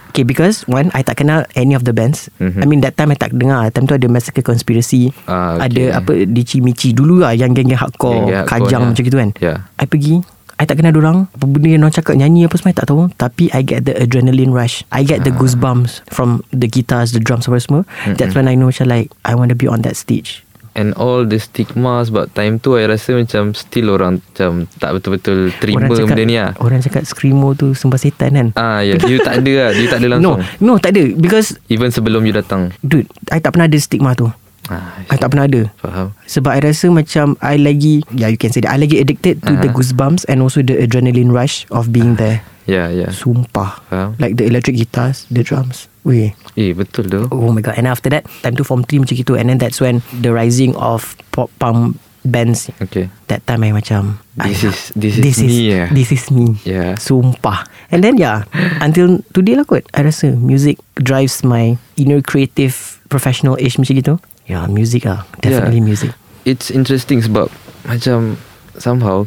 Okay 0.09 0.23
because 0.23 0.63
One 0.63 0.93
I 0.93 1.01
tak 1.01 1.19
kenal 1.19 1.43
Any 1.51 1.73
of 1.73 1.83
the 1.83 1.91
bands 1.91 2.29
Mhm. 2.37 2.61
I 2.61 2.65
mean 2.65 2.79
that 2.79 2.95
time 2.95 3.09
I 3.09 3.17
tak 3.17 3.33
dengar 3.33 3.65
Time 3.69 3.83
tu 3.83 3.93
ada 3.93 4.05
Massacre 4.05 4.39
Conspiracy 4.41 5.09
Ah, 5.25 5.57
okay. 5.57 5.89
Ada 5.91 5.99
apa 5.99 6.23
Dici 6.23 6.61
Mici 6.61 6.93
Dulu 6.93 7.19
lah 7.19 7.33
Yang 7.33 7.59
geng-geng 7.59 7.81
hardcore, 7.81 8.23
Geng-geng 8.23 8.37
hardcore, 8.41 8.61
Kajang 8.63 8.79
ya. 8.79 8.87
macam 8.87 9.03
gitu 9.03 9.17
kan 9.17 9.29
Ya. 9.37 9.53
I 9.75 9.85
pergi 9.85 10.15
I 10.55 10.63
tak 10.63 10.79
kenal 10.79 10.95
orang 10.95 11.27
Apa 11.29 11.43
benda 11.43 11.67
yang 11.67 11.81
orang 11.81 11.91
cakap 11.91 12.15
Nyanyi 12.15 12.47
apa 12.47 12.55
semua 12.55 12.71
I 12.71 12.77
tak 12.77 12.87
tahu. 12.87 13.11
Tapi 13.13 13.51
I 13.51 13.59
get 13.59 13.83
the 13.83 13.93
adrenaline 13.93 14.49
rush. 14.49 14.87
I 14.89 15.01
get 15.01 15.21
the 15.21 15.29
Ah. 15.29 15.37
goosebumps 15.37 16.03
From 16.07 16.41
the 16.49 16.65
guitars 16.65 17.11
The 17.11 17.19
drums 17.19 17.45
apa 17.45 17.59
semua. 17.59 17.81
That's 18.09 18.31
when 18.31 18.45
I 18.45 18.53
know 18.53 18.67
macam 18.67 18.87
like 18.87 19.11
I 19.21 19.33
want 19.33 19.49
to 19.49 19.57
be 19.57 19.65
on 19.65 19.83
that 19.83 19.95
stage. 19.95 20.41
And 20.71 20.91
all 20.93 21.23
the 21.23 21.39
stigma 21.39 22.03
Sebab 22.03 22.31
time 22.31 22.59
tu 22.59 22.75
I 22.75 22.83
rasa 22.83 23.15
macam 23.15 23.51
Still 23.51 23.87
orang 23.89 24.19
Macam 24.21 24.67
tak 24.75 24.91
betul-betul 24.91 25.55
Terima 25.55 25.87
cakap, 25.87 26.11
benda 26.11 26.23
ni 26.23 26.35
lah. 26.35 26.51
Orang 26.57 26.79
cakap 26.79 27.03
Screamo 27.03 27.55
tu 27.55 27.71
Sembah 27.71 27.95
setan 27.95 28.31
kan? 28.31 28.47
Ah 28.55 28.79
ya, 28.79 28.99
you 29.01 29.15
tak 29.17 29.39
ada 29.39 29.51
lah, 29.55 29.69
you 29.71 29.87
tak 29.87 30.03
ada 30.03 30.07
No 30.19 30.35
langsung. 30.35 30.39
No 30.59 30.75
tak 30.75 30.91
ada. 30.91 31.03
Because 31.15 31.55
Even 31.67 31.89
sebelum 31.89 32.23
you 32.23 32.31
datang. 32.31 32.75
Dude 32.79 33.07
I 33.27 33.39
tak 33.39 33.55
pernah 33.55 33.67
ada 33.67 33.75
stigma 33.75 34.11
tu 34.13 34.27
Ah, 34.65 34.97
I 35.05 35.15
tak 35.15 35.29
pernah 35.29 35.45
ada 35.45 35.69
faham. 35.77 36.09
Sebab 36.25 36.49
I 36.49 36.59
rasa 36.59 36.89
macam 36.89 37.37
I 37.37 37.55
lagi 37.55 38.01
Yeah 38.09 38.27
you 38.27 38.35
can 38.35 38.49
say 38.49 38.65
that 38.65 38.73
I 38.73 38.77
lagi 38.77 38.97
addicted 38.97 39.43
to 39.43 39.53
the 39.53 39.69
Uh-huh. 39.69 39.77
goosebumps 39.77 40.25
And 40.25 40.41
also 40.41 40.59
the 40.59 40.73
adrenaline 40.79 41.29
rush 41.29 41.69
Of 41.69 41.89
being 41.89 42.17
there 42.17 42.41
Ya, 42.65 42.89
ya. 42.89 43.13
Sumpah 43.13 43.77
Faham. 43.85 44.17
Like 44.17 44.35
the 44.35 44.45
electric 44.45 44.73
guitars 44.75 45.29
The 45.29 45.41
drums 45.41 45.85
Weh 46.01 46.33
Eh, 46.53 46.73
betul 46.73 47.05
tu. 47.07 47.29
Oh 47.29 47.49
my 47.49 47.61
god 47.61 47.77
And 47.77 47.85
after 47.85 48.09
that 48.09 48.25
Time 48.41 48.57
to 48.57 48.65
form 48.65 48.81
3 48.81 49.05
macam 49.05 49.13
gitu 49.13 49.37
And 49.37 49.53
then 49.53 49.61
that's 49.61 49.77
when 49.77 50.01
The 50.11 50.33
rising 50.33 50.73
of 50.75 51.13
Pop 51.29 51.53
punk 51.61 52.01
bands 52.25 52.73
Okay. 52.81 53.13
That 53.29 53.45
time 53.45 53.61
I 53.61 53.69
macam 53.69 54.17
This 54.33 54.65
I- 54.65 54.73
is- 54.73 54.89
this 54.97 55.13
is 55.21 55.45
me, 55.45 55.69
yeah. 55.69 55.87
This 55.93 56.09
is 56.09 56.25
me 56.33 56.57
Yeah. 56.65 56.97
Sumpah 56.97 57.69
And 57.93 58.01
then 58.01 58.17
yeah 58.17 58.49
Until 58.81 59.21
today 59.29 59.53
lah 59.53 59.69
kot 59.69 59.85
I 59.93 60.09
rasa 60.09 60.33
Music 60.33 60.81
drives 60.97 61.45
my 61.45 61.77
Inner 62.01 62.25
creative 62.25 62.97
Professional 63.13 63.61
age 63.61 63.77
macam 63.77 63.93
gitu 63.93 64.15
Yeah 64.45 64.65
music 64.69 65.05
lah 65.09 65.25
Definitely 65.41 65.81
Yeah. 65.81 65.89
music 65.89 66.11
It's 66.45 66.69
interesting 66.69 67.25
sebab 67.25 67.49
macam 67.89 68.37
somehow 68.77 69.25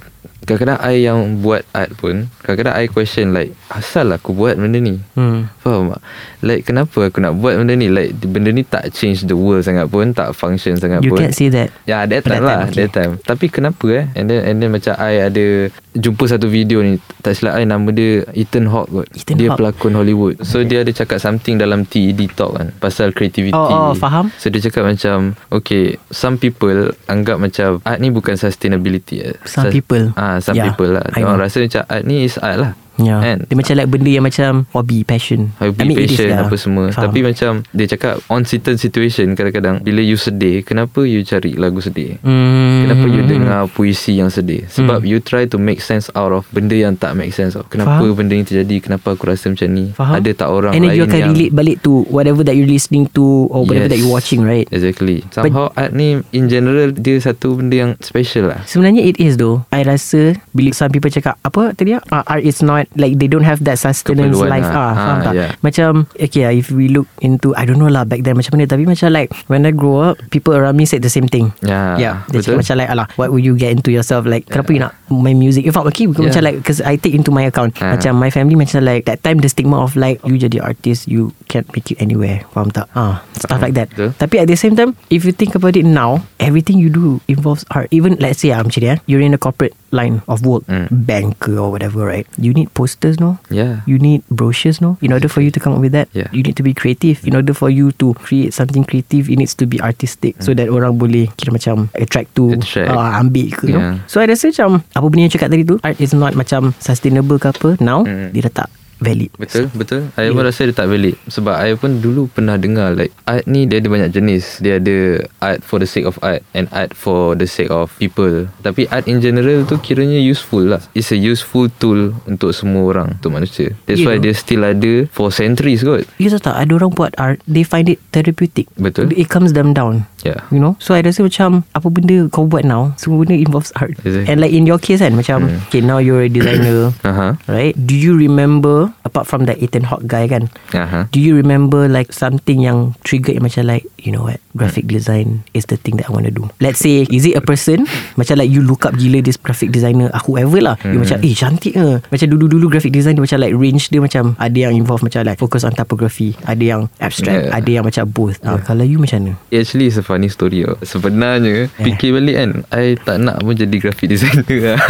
kadang-kadang 0.49 0.81
I 0.81 1.05
yang 1.05 1.19
buat 1.39 1.69
art 1.71 1.93
pun 1.95 2.33
kadang-kadang 2.41 2.75
I 2.75 2.87
question 2.87 3.31
like 3.31 3.53
asal 3.69 4.09
aku 4.09 4.33
buat 4.33 4.57
benda 4.57 4.77
ni 4.77 4.97
Hmm. 5.13 5.53
Faham 5.59 5.91
tak? 5.91 6.01
Like 6.41 6.63
kenapa 6.65 6.99
aku 7.05 7.19
nak 7.19 7.37
buat 7.37 7.55
benda 7.55 7.75
ni 7.75 7.87
Like 7.87 8.17
benda 8.17 8.49
ni 8.49 8.63
tak 8.63 8.89
change 8.91 9.23
the 9.23 9.35
world 9.35 9.61
sangat 9.61 9.85
pun 9.87 10.11
Tak 10.11 10.33
function 10.33 10.75
sangat 10.75 11.03
You 11.03 11.11
pun 11.11 11.21
can't 11.21 11.35
say 11.35 11.51
that. 11.51 11.69
Ya 11.85 12.03
that 12.03 12.23
That 12.23 12.23
time 12.25 12.39
time, 12.39 12.47
lah 12.47 12.61
okay. 12.65 12.77
That 12.79 12.91
time 12.91 13.13
Tapi 13.21 13.47
kenapa 13.49 13.87
eh 13.91 14.05
And 14.15 14.25
then, 14.25 14.41
and 14.43 14.57
then 14.57 14.71
macam 14.71 14.95
I 14.95 15.21
ada 15.21 15.47
Jumpa 15.93 16.25
satu 16.25 16.47
video 16.47 16.79
ni 16.79 16.97
Tak 17.19 17.35
silap 17.35 17.55
I 17.55 17.67
Nama 17.67 17.91
dia 17.91 18.23
Ethan 18.33 18.65
Hawke 18.65 18.89
kot 18.95 19.07
Ethan 19.13 19.35
Dia 19.35 19.51
Hawke. 19.51 19.59
pelakon 19.59 19.93
Hollywood 19.93 20.39
So 20.41 20.63
dia 20.63 20.81
ada 20.81 20.93
cakap 20.93 21.19
something 21.19 21.59
Dalam 21.59 21.83
TED 21.83 22.31
Talk 22.31 22.55
kan 22.55 22.71
Pasal 22.79 23.11
creativity 23.11 23.51
Oh, 23.53 23.91
oh, 23.91 23.93
faham. 23.93 24.31
So 24.39 24.47
dia 24.47 24.63
cakap 24.63 24.87
macam 24.87 25.35
Okay 25.51 25.99
Some 26.09 26.39
people 26.39 26.95
Anggap 27.05 27.37
macam 27.37 27.83
Art 27.83 27.99
ni 27.99 28.09
bukan 28.09 28.39
sustainability 28.39 29.21
eh. 29.25 29.35
Some 29.43 29.67
Sus- 29.67 29.75
people. 29.75 30.15
Ah, 30.15 30.38
Some 30.41 30.57
Yeah, 30.59 30.71
people 30.71 30.95
lah. 30.97 31.05
Orang 31.15 31.43
rasa 31.43 31.63
macam 31.63 31.83
Art 31.87 32.05
ni 32.07 32.25
is 32.25 32.39
art 32.39 32.59
lah 32.59 32.73
Ya. 32.99 33.23
Kan? 33.23 33.47
Dia 33.47 33.55
macam 33.55 33.75
like 33.79 33.91
benda 33.91 34.11
yang 34.11 34.27
macam 34.27 34.51
hobi, 34.75 35.07
passion. 35.07 35.55
Hobi 35.63 35.79
I 35.79 35.87
mean, 35.87 35.99
passion 36.03 36.29
yeah. 36.29 36.43
apa 36.43 36.55
semua 36.59 36.91
Faham. 36.91 37.05
Tapi 37.09 37.19
macam 37.23 37.53
Dia 37.71 37.87
cakap 37.87 38.19
On 38.27 38.43
certain 38.43 38.75
situation 38.75 39.31
Kadang-kadang 39.33 39.81
Bila 39.81 40.03
you 40.03 40.19
sedih 40.19 40.67
Kenapa 40.67 41.07
you 41.07 41.23
cari 41.23 41.55
lagu 41.55 41.79
sedih 41.79 42.19
Hmm. 42.19 42.83
Kenapa 42.83 43.07
you 43.07 43.23
dengar 43.23 43.71
puisi 43.71 44.19
yang 44.19 44.29
sedih 44.29 44.67
Sebab 44.67 45.07
you 45.07 45.23
try 45.23 45.47
to 45.47 45.57
make 45.57 45.79
sense 45.79 46.11
out 46.19 46.35
of 46.35 46.43
Benda 46.51 46.75
yang 46.75 46.99
tak 46.99 47.15
make 47.15 47.31
sense 47.31 47.55
of 47.55 47.71
Kenapa 47.71 48.03
Faham. 48.03 48.19
benda 48.19 48.35
ni 48.35 48.43
terjadi 48.43 48.77
Kenapa 48.83 49.15
aku 49.15 49.31
rasa 49.31 49.47
macam 49.53 49.69
ni 49.71 49.95
Faham? 49.95 50.19
Ada 50.19 50.31
tak 50.35 50.49
orang 50.51 50.73
And 50.75 50.83
then 50.83 50.91
lain 50.91 50.99
you 50.99 51.05
akan 51.07 51.19
yang 51.23 51.33
relate 51.33 51.55
balik 51.55 51.77
to 51.85 52.03
whatever 52.11 52.43
that 52.43 52.59
you're 52.59 52.67
listening 52.67 53.07
to 53.15 53.47
or 53.49 53.63
whatever 53.63 53.87
Yes. 53.87 53.93
that 53.95 54.01
you're 54.03 54.11
watching, 54.11 54.43
right? 54.43 54.67
Exactly 54.75 55.23
Somehow 55.31 55.71
art 55.79 55.95
ni 55.95 56.19
In 56.35 56.51
general 56.51 56.91
Dia 56.91 57.23
satu 57.23 57.63
benda 57.63 57.79
yang 57.79 57.93
special 58.03 58.51
lah 58.51 58.67
Sebenarnya 58.67 59.07
it 59.07 59.23
is 59.23 59.39
though 59.39 59.63
I 59.71 59.87
rasa 59.87 60.35
Bila 60.51 60.75
some 60.75 60.91
people 60.91 61.13
cakap 61.13 61.39
Apa 61.45 61.77
tadi 61.79 61.95
uh, 61.95 62.03
Art 62.11 62.43
is 62.43 62.59
not 62.59 62.88
Like 62.95 63.19
they 63.19 63.27
don't 63.27 63.45
have 63.45 63.61
that 63.65 63.77
sustenance 63.77 64.33
Keperluan 64.33 64.49
life 64.49 64.65
lah. 64.65 64.77
ah, 64.79 64.93
Faham 64.95 65.17
Ah, 65.19 65.25
tak 65.25 65.33
yeah. 65.35 65.51
Macam 65.61 65.91
Okay 66.15 66.43
lah 66.45 66.53
If 66.53 66.71
we 66.71 66.89
look 66.89 67.05
into 67.19 67.53
I 67.53 67.69
don't 67.69 67.77
know 67.77 67.91
lah 67.91 68.05
Back 68.05 68.23
then 68.23 68.33
macam 68.33 68.57
mana 68.57 68.65
Tapi 68.65 68.87
macam 68.87 69.09
like 69.11 69.29
When 69.47 69.65
I 69.65 69.73
grow 69.73 70.01
up 70.03 70.17
People 70.29 70.55
around 70.55 70.75
me 70.75 70.85
said 70.85 71.01
the 71.01 71.11
same 71.11 71.27
thing 71.27 71.53
Yeah 71.61 72.25
Dia 72.27 72.41
betul. 72.41 72.55
cakap 72.55 72.59
macam 72.65 72.75
like 72.79 72.91
Alah 72.91 73.07
what 73.17 73.29
will 73.29 73.43
you 73.43 73.53
get 73.55 73.71
into 73.71 73.91
yourself 73.91 74.25
Like 74.25 74.47
kenapa 74.47 74.71
you 74.71 74.81
nak 74.81 74.93
Main 75.09 75.37
music 75.37 75.65
In 75.65 75.73
fact 75.73 75.85
okay 75.87 76.07
Yeah. 76.09 76.25
macam 76.25 76.43
like 76.43 76.57
Because 76.61 76.81
I 76.81 76.97
take 76.97 77.13
into 77.13 77.29
my 77.29 77.45
account 77.45 77.75
Ah. 77.79 77.95
Macam 77.95 78.17
my 78.17 78.31
family 78.31 78.57
Macam 78.57 78.81
like 78.81 79.05
That 79.05 79.21
time 79.21 79.39
the 79.39 79.49
stigma 79.49 79.79
of 79.79 79.93
like 79.93 80.19
You 80.23 80.35
jadi 80.35 80.59
artist 80.59 81.07
You 81.07 81.31
can't 81.47 81.69
make 81.73 81.91
it 81.91 81.99
anywhere 81.99 82.49
Faham 82.51 82.71
tak 82.71 82.89
ah, 82.93 83.21
Stuff 83.35 83.61
like 83.61 83.75
that 83.75 83.93
Betul. 83.93 84.17
Tapi 84.17 84.35
at 84.39 84.47
the 84.47 84.57
same 84.57 84.73
time 84.73 84.97
If 85.09 85.23
you 85.23 85.33
think 85.33 85.53
about 85.53 85.75
it 85.75 85.85
now 85.85 86.25
Everything 86.39 86.81
you 86.81 86.89
do 86.89 87.21
Involves 87.27 87.63
art 87.69 87.91
Even 87.91 88.17
let's 88.19 88.41
say 88.41 88.51
ah, 88.51 88.63
ni 88.63 88.71
eh 88.85 88.99
You're 89.05 89.21
in 89.21 89.35
a 89.35 89.41
corporate 89.41 89.75
line 89.91 90.21
of 90.29 90.45
work 90.45 90.63
Mm. 90.69 90.89
Banker 90.93 91.57
or 91.57 91.73
whatever 91.73 92.05
right 92.05 92.29
You 92.37 92.53
need 92.53 92.69
posters 92.73 93.17
no 93.17 93.41
Yeah 93.49 93.81
You 93.89 93.97
need 93.97 94.21
brochures 94.29 94.79
no 94.79 95.01
In 95.01 95.13
order 95.13 95.27
for 95.27 95.41
you 95.41 95.49
to 95.49 95.59
come 95.59 95.73
up 95.73 95.81
with 95.81 95.97
that 95.97 96.09
Yeah. 96.13 96.29
You 96.29 96.43
need 96.43 96.57
to 96.57 96.65
be 96.65 96.73
creative 96.73 97.25
In 97.25 97.33
order 97.33 97.53
for 97.53 97.69
you 97.69 97.93
to 97.97 98.13
Create 98.21 98.53
something 98.53 98.85
creative 98.85 99.29
It 99.29 99.37
needs 99.37 99.57
to 99.57 99.65
be 99.65 99.81
artistic 99.81 100.37
So 100.41 100.53
that 100.53 100.69
orang 100.69 100.97
boleh 100.97 101.33
Kira 101.35 101.53
macam 101.53 101.89
Attract 101.97 102.37
to 102.37 102.53
Mm. 102.53 102.61
Attract. 102.61 102.89
uh, 102.91 103.13
Ambil 103.17 103.49
ke 103.51 103.65
Yeah. 103.69 104.05
So 104.05 104.21
I 104.21 104.29
rasa 104.29 104.53
macam 104.53 104.85
Apa 104.93 105.07
benda 105.09 105.23
yang 105.25 105.33
cakap 105.33 105.49
tadi 105.49 105.65
tu 105.65 105.77
Art 105.81 105.97
is 105.99 106.13
not 106.13 106.37
macam 106.37 106.77
Sustainable 106.79 107.41
ke 107.41 107.49
apa 107.49 107.81
Now 107.81 108.05
Mm. 108.05 108.37
Dia 108.37 108.49
dah 108.53 108.65
tak 108.65 108.69
valid. 108.99 109.31
Betul 109.35 109.71
betul. 109.73 110.11
I 110.15 110.29
Yeah. 110.29 110.35
pun 110.35 110.45
rasa 110.45 110.61
dia 110.65 110.75
tak 110.75 110.89
valid. 110.89 111.17
Sebab 111.27 111.55
I 111.55 111.75
pun 111.75 111.99
dulu 111.99 112.29
pernah 112.29 112.55
dengar 112.55 112.93
Like 112.93 113.15
art 113.25 113.47
ni 113.47 113.65
dia 113.65 113.79
ada 113.79 113.89
banyak 113.89 114.11
jenis. 114.11 114.59
Dia 114.59 114.77
ada 114.77 115.23
art 115.39 115.63
for 115.63 115.79
the 115.79 115.87
sake 115.87 116.05
of 116.05 116.19
art 116.21 116.43
And 116.53 116.67
art 116.69 116.93
for 116.93 117.33
the 117.33 117.47
sake 117.47 117.71
of 117.71 117.95
people. 117.97 118.51
Tapi 118.61 118.87
art 118.89 119.07
in 119.07 119.19
general 119.19 119.63
tu 119.65 119.79
kiranya 119.79 120.19
useful 120.19 120.67
lah. 120.67 120.83
It's 120.93 121.11
a 121.11 121.19
useful 121.19 121.71
tool 121.79 122.15
Untuk 122.25 122.51
semua 122.53 122.85
orang 122.87 123.09
Untuk 123.17 123.33
manusia. 123.33 123.73
That's 123.87 124.03
You 124.03 124.11
why 124.11 124.19
dia 124.19 124.35
still 124.35 124.63
ada 124.63 125.07
For 125.09 125.31
centuries 125.31 125.81
kot. 125.83 126.05
You 126.19 126.29
tahu 126.29 126.43
tak? 126.43 126.57
Ada 126.59 126.73
orang 126.75 126.91
buat 126.93 127.13
art 127.17 127.39
They 127.47 127.63
find 127.63 127.87
it 127.87 128.03
therapeutic. 128.11 128.67
Betul. 128.77 129.15
It 129.15 129.31
calms 129.31 129.55
them 129.55 129.73
down. 129.73 130.05
Yeah. 130.27 130.43
You 130.51 130.59
know? 130.59 130.75
So 130.83 130.99
I 130.99 131.07
rasa 131.07 131.23
macam 131.23 131.63
Apa 131.71 131.87
benda 131.89 132.27
kau 132.29 132.45
buat 132.45 132.67
now 132.67 132.93
Semua 132.99 133.23
benda 133.23 133.39
involves 133.39 133.71
art. 133.79 133.95
Exactly. 134.03 134.27
And 134.27 134.43
like 134.43 134.51
in 134.51 134.67
your 134.67 134.83
case 134.83 134.99
kan 135.01 135.15
Macam 135.15 135.41
Hmm. 135.49 135.63
Okay 135.71 135.81
now 135.81 136.03
you're 136.03 136.27
a 136.27 136.31
designer 136.31 136.91
Aha. 137.07 137.39
Right? 137.47 137.79
Do 137.79 137.95
you 137.95 138.19
remember 138.19 138.88
Apart 139.03 139.25
from 139.25 139.45
that 139.45 139.59
Ethan 139.59 139.85
Hawke 139.85 140.05
guy 140.05 140.27
kan 140.27 140.49
Aha. 140.73 141.09
Do 141.09 141.19
you 141.19 141.35
remember 141.35 141.87
like 141.87 142.11
something 142.11 142.61
yang 142.61 142.93
triggered 143.03 143.37
yang 143.37 143.45
macam 143.45 143.65
like 143.65 143.85
you 143.97 144.11
know 144.11 144.25
what 144.25 144.39
graphic 144.53 144.87
design 144.87 145.47
is 145.53 145.67
the 145.67 145.77
thing 145.77 145.97
that 145.97 146.07
I 146.07 146.13
want 146.13 146.27
to 146.27 146.35
do. 146.35 146.51
Let's 146.59 146.79
say 146.79 147.07
is 147.07 147.23
it 147.23 147.35
a 147.35 147.43
person 147.43 147.87
macam 148.15 148.37
like 148.37 148.49
you 148.49 148.61
look 148.61 148.83
up 148.83 148.95
gila 148.95 149.21
this 149.21 149.37
graphic 149.37 149.71
designer 149.71 150.11
ah, 150.11 150.23
whoever 150.23 150.59
lah. 150.59 150.75
You 150.83 150.99
Hmm. 150.99 151.07
macam 151.07 151.19
eh 151.21 151.33
cantik 151.33 151.73
ke. 151.75 151.89
Macam 152.05 152.27
dulu-dulu 152.29 152.67
graphic 152.69 152.91
design 152.91 153.15
dia 153.15 153.23
macam 153.23 153.39
like 153.39 153.55
range 153.55 153.89
dia 153.89 154.01
macam 154.01 154.35
ada 154.35 154.59
yang 154.59 154.75
involve 154.75 155.01
macam 155.01 155.23
like 155.23 155.39
focus 155.39 155.63
on 155.63 155.73
typography, 155.73 156.35
ada 156.43 156.61
yang 156.61 156.81
abstract, 156.99 157.49
Yeah. 157.49 157.55
ada 157.55 157.71
yang 157.71 157.85
macam 157.85 158.05
both. 158.09 158.39
Ah, 158.43 158.59
kalau 158.59 158.83
you 158.83 158.99
macam 158.99 159.21
mana? 159.21 159.33
Actually 159.51 159.87
is 159.87 159.95
a 159.95 160.03
funny 160.03 160.27
story 160.27 160.63
tau. 160.63 160.75
Sebenarnya 160.81 161.69
Eh. 161.79 161.85
Fikir 161.85 162.15
balik 162.15 162.35
kan 162.35 162.51
I 162.71 162.95
tak 162.97 163.19
nak 163.19 163.41
pun 163.41 163.53
jadi 163.53 163.77
graphic 163.77 164.09
designer 164.09 164.47
lah 164.75 164.81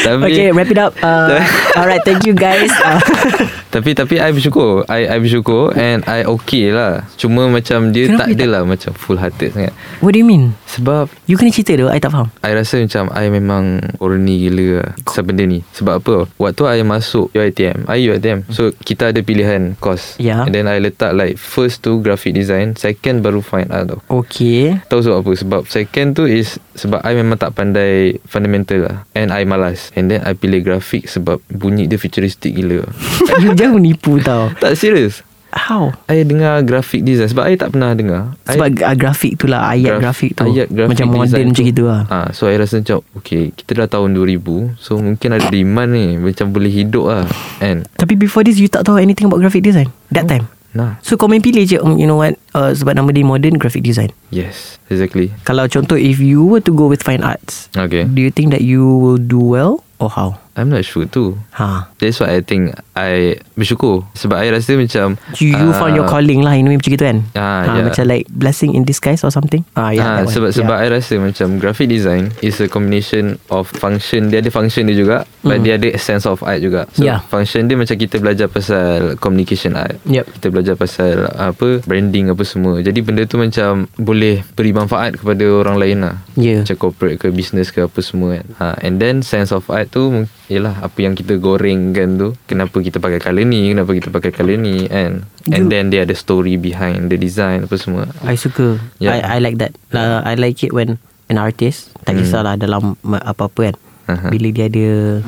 Tapi 0.00 0.22
Okay, 0.26 0.48
wrap 0.52 0.68
it 0.68 0.76
up. 0.76 0.92
Uh, 1.00 1.40
alright, 1.78 2.00
thank 2.02 2.22
you 2.22 2.32
guys. 2.32 2.70
Uh, 2.80 2.99
Tapi 3.74 3.94
tapi 3.94 4.18
I 4.18 4.34
bersyukur. 4.34 4.82
I, 4.90 5.06
I 5.06 5.16
bersyukur 5.22 5.70
And 5.78 6.02
I 6.10 6.26
okay 6.26 6.74
lah. 6.74 7.06
Cuma 7.14 7.46
macam 7.46 7.94
dia 7.94 8.10
Kenapa 8.10 8.26
tak 8.26 8.34
adalah 8.34 8.62
Macam 8.66 8.90
full 8.98 9.18
hearted 9.22 9.54
sangat. 9.54 9.74
What 10.02 10.18
do 10.18 10.18
you 10.18 10.26
mean? 10.26 10.58
Sebab 10.66 11.06
You 11.30 11.38
kena 11.38 11.54
cerita 11.54 11.78
tu, 11.78 11.86
I 11.86 12.02
tak 12.02 12.10
faham. 12.10 12.34
I 12.42 12.50
rasa 12.50 12.82
macam 12.82 13.14
I 13.14 13.30
memang 13.30 13.94
Corny 14.02 14.50
gila 14.50 14.82
lah. 14.82 14.90
Pasal 15.06 15.22
benda 15.22 15.46
ni? 15.46 15.62
Sebab 15.78 16.02
apa? 16.02 16.26
Waktu 16.34 16.62
I 16.66 16.82
masuk 16.82 17.30
UiTM 17.30 17.86
I 17.86 18.10
UiTM 18.10 18.50
So 18.50 18.74
kita 18.74 19.14
ada 19.14 19.20
pilihan 19.22 19.78
course. 19.78 20.18
Ya. 20.18 20.42
And 20.42 20.52
then 20.54 20.66
I 20.66 20.82
letak 20.82 21.14
like 21.14 21.38
First 21.38 21.86
tu 21.86 22.02
graphic 22.02 22.34
design 22.34 22.74
Second 22.74 23.22
baru 23.22 23.38
fine 23.38 23.70
art 23.70 23.94
tau. 23.94 24.02
Okay. 24.10 24.82
Tahu 24.90 25.00
sebab 25.06 25.22
apa? 25.22 25.32
Sebab 25.38 25.62
second 25.70 26.18
tu 26.18 26.26
is 26.26 26.58
Sebab 26.74 27.06
I 27.06 27.14
memang 27.14 27.38
tak 27.38 27.54
pandai 27.54 28.18
Fundamental 28.26 28.78
lah. 28.82 28.96
And 29.14 29.30
I 29.30 29.46
malas. 29.46 29.94
And 29.94 30.10
then 30.10 30.26
I 30.26 30.34
pilih 30.34 30.66
grafik 30.66 31.06
Sebab 31.06 31.38
bunyi 31.54 31.86
dia 31.86 32.02
futuristic 32.02 32.58
gila 32.58 32.89
jangan 33.58 33.76
menipu 33.76 34.18
tau. 34.18 34.50
Tak 34.54 34.74
serius. 34.74 35.22
How? 35.50 35.90
I 36.06 36.22
dengar 36.22 36.62
graphic 36.62 37.02
design. 37.02 37.26
Sebab 37.26 37.42
I 37.42 37.58
tak 37.58 37.74
pernah 37.74 37.90
dengar. 37.90 38.38
Sebab 38.46 38.70
I, 38.70 38.86
uh, 38.86 38.94
grafik 38.94 39.34
tu 39.34 39.50
lah 39.50 39.66
Ayat 39.68 39.98
graf- 39.98 40.14
grafik 40.14 40.30
tu. 40.32 40.46
ayat 40.46 40.70
grafik 40.70 40.90
Macam 40.94 41.06
modern 41.10 41.46
macam 41.50 41.58
tu. 41.58 41.66
gitu 41.66 41.82
lah. 41.90 42.02
Ah, 42.06 42.28
So 42.30 42.46
I 42.46 42.54
rasa 42.54 42.78
macam 42.78 43.02
Okay 43.18 43.50
Kita 43.50 43.70
dah 43.74 43.90
tahun 43.90 44.14
2000 44.14 44.78
So 44.78 44.94
mungkin 44.96 45.28
ada 45.34 45.50
demand 45.50 45.90
ni. 45.90 46.14
Macam 46.14 46.54
boleh 46.54 46.70
hidup 46.70 47.02
lah 47.04 47.26
And 47.58 47.82
Tapi 47.92 48.14
before 48.14 48.46
this 48.46 48.62
You 48.62 48.70
tak 48.70 48.86
tahu 48.86 49.02
anything 49.02 49.26
about 49.26 49.42
graphic 49.42 49.66
design? 49.66 49.90
That 50.08 50.30
time? 50.30 50.46
Nah 50.70 51.02
So 51.02 51.18
kau 51.18 51.26
main 51.26 51.42
pilih 51.42 51.66
je 51.66 51.82
um, 51.82 51.98
You 51.98 52.06
know 52.06 52.22
what 52.22 52.38
uh, 52.54 52.70
Sebab 52.70 52.94
nama 52.94 53.10
dia 53.10 53.26
modern 53.26 53.58
graphic 53.58 53.82
design. 53.82 54.14
Yes 54.30 54.78
Exactly. 54.86 55.34
Kalau 55.42 55.66
contoh 55.66 55.98
If 55.98 56.22
you 56.22 56.46
were 56.46 56.62
to 56.62 56.70
go 56.70 56.86
with 56.86 57.02
fine 57.02 57.26
arts 57.26 57.66
Okay. 57.74 58.06
Do 58.06 58.22
you 58.22 58.30
think 58.30 58.54
that 58.54 58.62
you 58.62 58.86
will 58.86 59.18
do 59.18 59.42
well 59.42 59.82
Or 60.00 60.08
how? 60.08 60.40
I'm 60.58 60.66
not 60.68 60.82
sure 60.82 61.06
too 61.06 61.38
Ha. 61.56 61.88
That's 61.96 62.18
why 62.18 62.36
I 62.36 62.40
think 62.42 62.74
I 62.92 63.38
bersyukur 63.54 64.02
Sebab 64.12 64.34
I 64.34 64.50
rasa 64.50 64.74
macam 64.74 65.14
You, 65.38 65.54
you 65.54 65.70
found 65.72 65.94
your 65.94 66.04
calling 66.04 66.42
lah 66.42 66.52
In 66.52 66.66
a 66.66 66.74
way 66.74 66.76
macam 66.76 66.90
gitu 66.90 67.04
kan 67.06 67.18
Ah, 67.32 67.62
ha, 67.64 67.70
yeah. 67.78 67.84
Macam 67.86 68.04
like 68.04 68.26
Blessing 68.28 68.74
in 68.74 68.82
disguise 68.82 69.22
or 69.22 69.30
something 69.30 69.62
ah, 69.72 69.88
yeah, 69.88 70.02
Ah, 70.02 70.26
one. 70.26 70.28
sebab 70.28 70.50
sebab 70.50 70.74
yeah. 70.74 70.84
I 70.84 70.96
rasa 70.98 71.14
macam 71.16 71.56
graphic 71.56 71.86
design 71.86 72.34
is 72.40 72.58
a 72.58 72.66
combination 72.66 73.38
of 73.48 73.70
function 73.70 74.28
dia 74.28 74.42
ada 74.42 74.50
function 74.50 74.84
dia 74.84 74.96
juga 74.96 75.22
but 75.40 75.60
Mm. 75.60 75.64
dia 75.64 75.74
ada 75.76 75.88
sense 75.96 76.24
of 76.24 76.40
art 76.42 76.60
juga. 76.60 76.84
So 76.92 77.00
Yeah. 77.02 77.24
function 77.24 77.64
dia 77.64 77.72
macam 77.74 77.96
kita 77.96 78.16
belajar 78.16 78.44
pasal 78.46 79.16
communication 79.16 79.72
art. 79.72 79.96
Yep. 80.04 80.24
Kita 80.36 80.46
belajar 80.48 80.74
pasal 80.76 81.26
apa 81.30 81.80
branding 81.82 82.28
apa 82.28 82.44
semua. 82.44 82.80
Jadi 82.80 83.00
benda 83.00 83.24
tu 83.24 83.36
macam 83.36 83.88
boleh 83.96 84.44
beri 84.52 84.70
manfaat 84.70 85.16
kepada 85.16 85.40
orang 85.48 85.76
lain 85.76 85.98
lah. 86.04 86.14
Yeah. 86.36 86.62
Macam 86.62 86.76
corporate 86.76 87.16
ke 87.18 87.32
business 87.32 87.72
ke 87.72 87.82
apa 87.82 88.00
semua 88.00 88.36
kan. 88.36 88.46
Ha, 88.60 88.66
and 88.84 89.00
then 89.00 89.24
sense 89.24 89.48
of 89.48 89.64
art 89.66 89.88
tu 89.90 90.22
ialah 90.46 90.80
apa 90.80 90.98
yang 90.98 91.12
kita 91.12 91.36
gorengkan 91.36 92.14
tu. 92.14 92.28
Kenapa 92.44 92.78
kita 92.78 92.96
pakai 92.96 93.18
colour 93.18 93.42
ni, 93.42 93.70
kenapa 93.70 93.90
kita 93.90 94.08
pakai 94.08 94.30
colour 94.30 94.54
ni 94.54 94.86
and 94.86 95.26
and 95.46 95.66
You- 95.66 95.68
then 95.68 95.90
dia 95.90 96.02
ada 96.02 96.14
story 96.14 96.54
behind 96.54 97.06
the 97.06 97.16
design 97.16 97.62
apa 97.62 97.74
semua. 97.74 98.06
I 98.22 98.34
suka 98.34 98.78
Yeah. 98.96 99.18
I, 99.18 99.36
I 99.36 99.38
like 99.40 99.58
that 99.58 99.74
uh, 99.90 100.22
I 100.22 100.34
like 100.34 100.60
it 100.60 100.70
when 100.70 100.96
An 101.26 101.38
artist 101.38 101.94
Tak 102.02 102.14
Hmm. 102.14 102.20
kisahlah 102.20 102.54
dalam 102.54 102.98
ma- 103.00 103.22
Apa-apa 103.22 103.70
kan 103.70 103.76
Aha. 104.08 104.26
Bila 104.28 104.50
dia 104.50 104.66
ada 104.66 104.86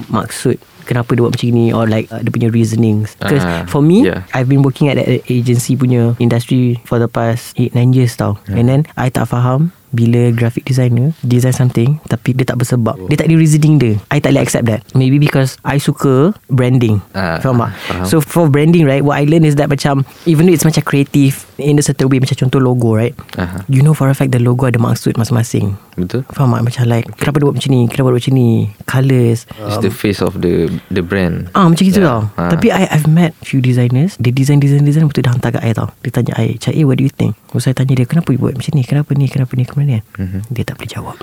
Maksud 0.09 0.59
kenapa 0.83 1.15
dia 1.15 1.23
buat 1.23 1.31
macam 1.33 1.49
ni 1.49 1.71
or 1.71 1.87
like 1.87 2.11
uh, 2.11 2.19
dia 2.19 2.27
punya 2.29 2.51
reasonings. 2.51 3.15
Because 3.17 3.39
Ah, 3.41 3.63
for 3.65 3.79
me, 3.79 4.03
yeah. 4.03 4.27
I've 4.31 4.51
been 4.51 4.61
working 4.61 4.91
at 4.91 4.99
that 4.99 5.07
agency 5.25 5.79
punya 5.79 6.19
industry 6.19 6.83
for 6.83 6.99
the 6.99 7.07
past 7.07 7.55
8-9 7.55 7.71
years 7.93 8.13
tau. 8.13 8.43
And 8.49 8.67
then 8.67 8.83
I 8.93 9.07
tak 9.09 9.31
faham 9.31 9.71
bila 9.93 10.33
graphic 10.33 10.65
designer 10.65 11.13
design 11.23 11.53
something 11.53 12.01
tapi 12.09 12.33
dia 12.33 12.49
tak 12.49 12.59
bersebab. 12.59 12.97
Dia 13.07 13.21
tak 13.21 13.29
ada 13.29 13.37
reasoning 13.37 13.77
dia. 13.79 13.95
I 14.09 14.19
tak 14.19 14.35
boleh 14.35 14.43
accept 14.43 14.65
that. 14.67 14.81
Maybe 14.93 15.21
because 15.21 15.61
I 15.63 15.77
suka 15.79 16.33
branding. 16.49 17.05
Ah, 17.13 17.39
Faham 17.39 17.61
tak? 17.61 17.71
faham. 17.87 18.05
So 18.09 18.19
for 18.19 18.49
branding 18.49 18.89
right, 18.89 19.05
what 19.05 19.21
I 19.21 19.29
learn 19.29 19.45
is 19.45 19.61
that 19.61 19.69
macam 19.69 20.03
even 20.25 20.49
though 20.49 20.57
it's 20.57 20.65
macam 20.65 20.83
creative 20.83 21.45
in 21.61 21.79
a 21.79 21.85
certain 21.85 22.09
way 22.09 22.19
macam 22.19 22.35
contoh 22.35 22.59
logo 22.59 22.97
right. 22.97 23.15
Aha. 23.37 23.63
You 23.69 23.85
know 23.85 23.93
for 23.93 24.09
a 24.09 24.17
fact 24.17 24.33
the 24.33 24.41
logo 24.41 24.67
ada 24.67 24.81
maksud 24.81 25.15
masing-masing. 25.15 25.77
Betul? 25.95 26.25
Faham 26.29 26.55
tak? 26.55 26.63
Macam 26.65 26.83
like 26.87 27.07
Kenapa 27.15 27.37
dia 27.37 27.45
buat 27.45 27.57
macam 27.57 27.71
ni? 27.71 27.81
Kenapa 27.85 28.07
dia 28.09 28.13
buat 28.13 28.23
macam 28.23 28.35
ni? 28.35 28.49
Colours. 28.83 29.39
It's 29.69 29.79
the 29.79 29.93
face 29.93 30.19
of 30.19 30.33
the 30.39 30.55
the 30.89 31.01
brand. 31.01 31.53
Ah 31.53 31.69
macam 31.69 31.83
gitu 31.83 31.99
Yeah. 31.99 32.09
tau. 32.09 32.21
Ah. 32.35 32.49
Tapi 32.49 32.69
I, 32.69 32.89
I've 32.89 33.05
met 33.07 33.37
few 33.41 33.59
designers. 33.59 34.17
Dia 34.17 34.31
design 34.31 34.57
design 34.57 34.83
design 34.83 35.05
Betul 35.05 35.25
dah 35.25 35.33
hantar 35.33 35.53
kat 35.53 35.63
I 35.63 35.73
tau. 35.73 35.93
Dia 36.01 36.11
tanya 36.11 36.33
I 36.35 36.57
A 36.57 36.83
what 36.83 36.97
do 36.97 37.05
you 37.05 37.13
think? 37.13 37.37
Lepas 37.47 37.61
saya 37.63 37.75
tanya 37.75 37.93
dia 37.95 38.05
Kenapa 38.05 38.31
you 38.31 38.41
buat 38.41 38.55
macam 38.55 38.73
ni? 38.73 38.83
Kenapa 38.83 39.11
ni? 39.13 39.27
Kenapa 39.27 39.53
ni? 39.53 39.65
Kenapa 39.65 39.85
ni 39.85 39.99
Mhm. 40.17 40.39
Dia 40.49 40.63
tak 40.65 40.77
boleh 40.77 40.91
jawab. 40.91 41.17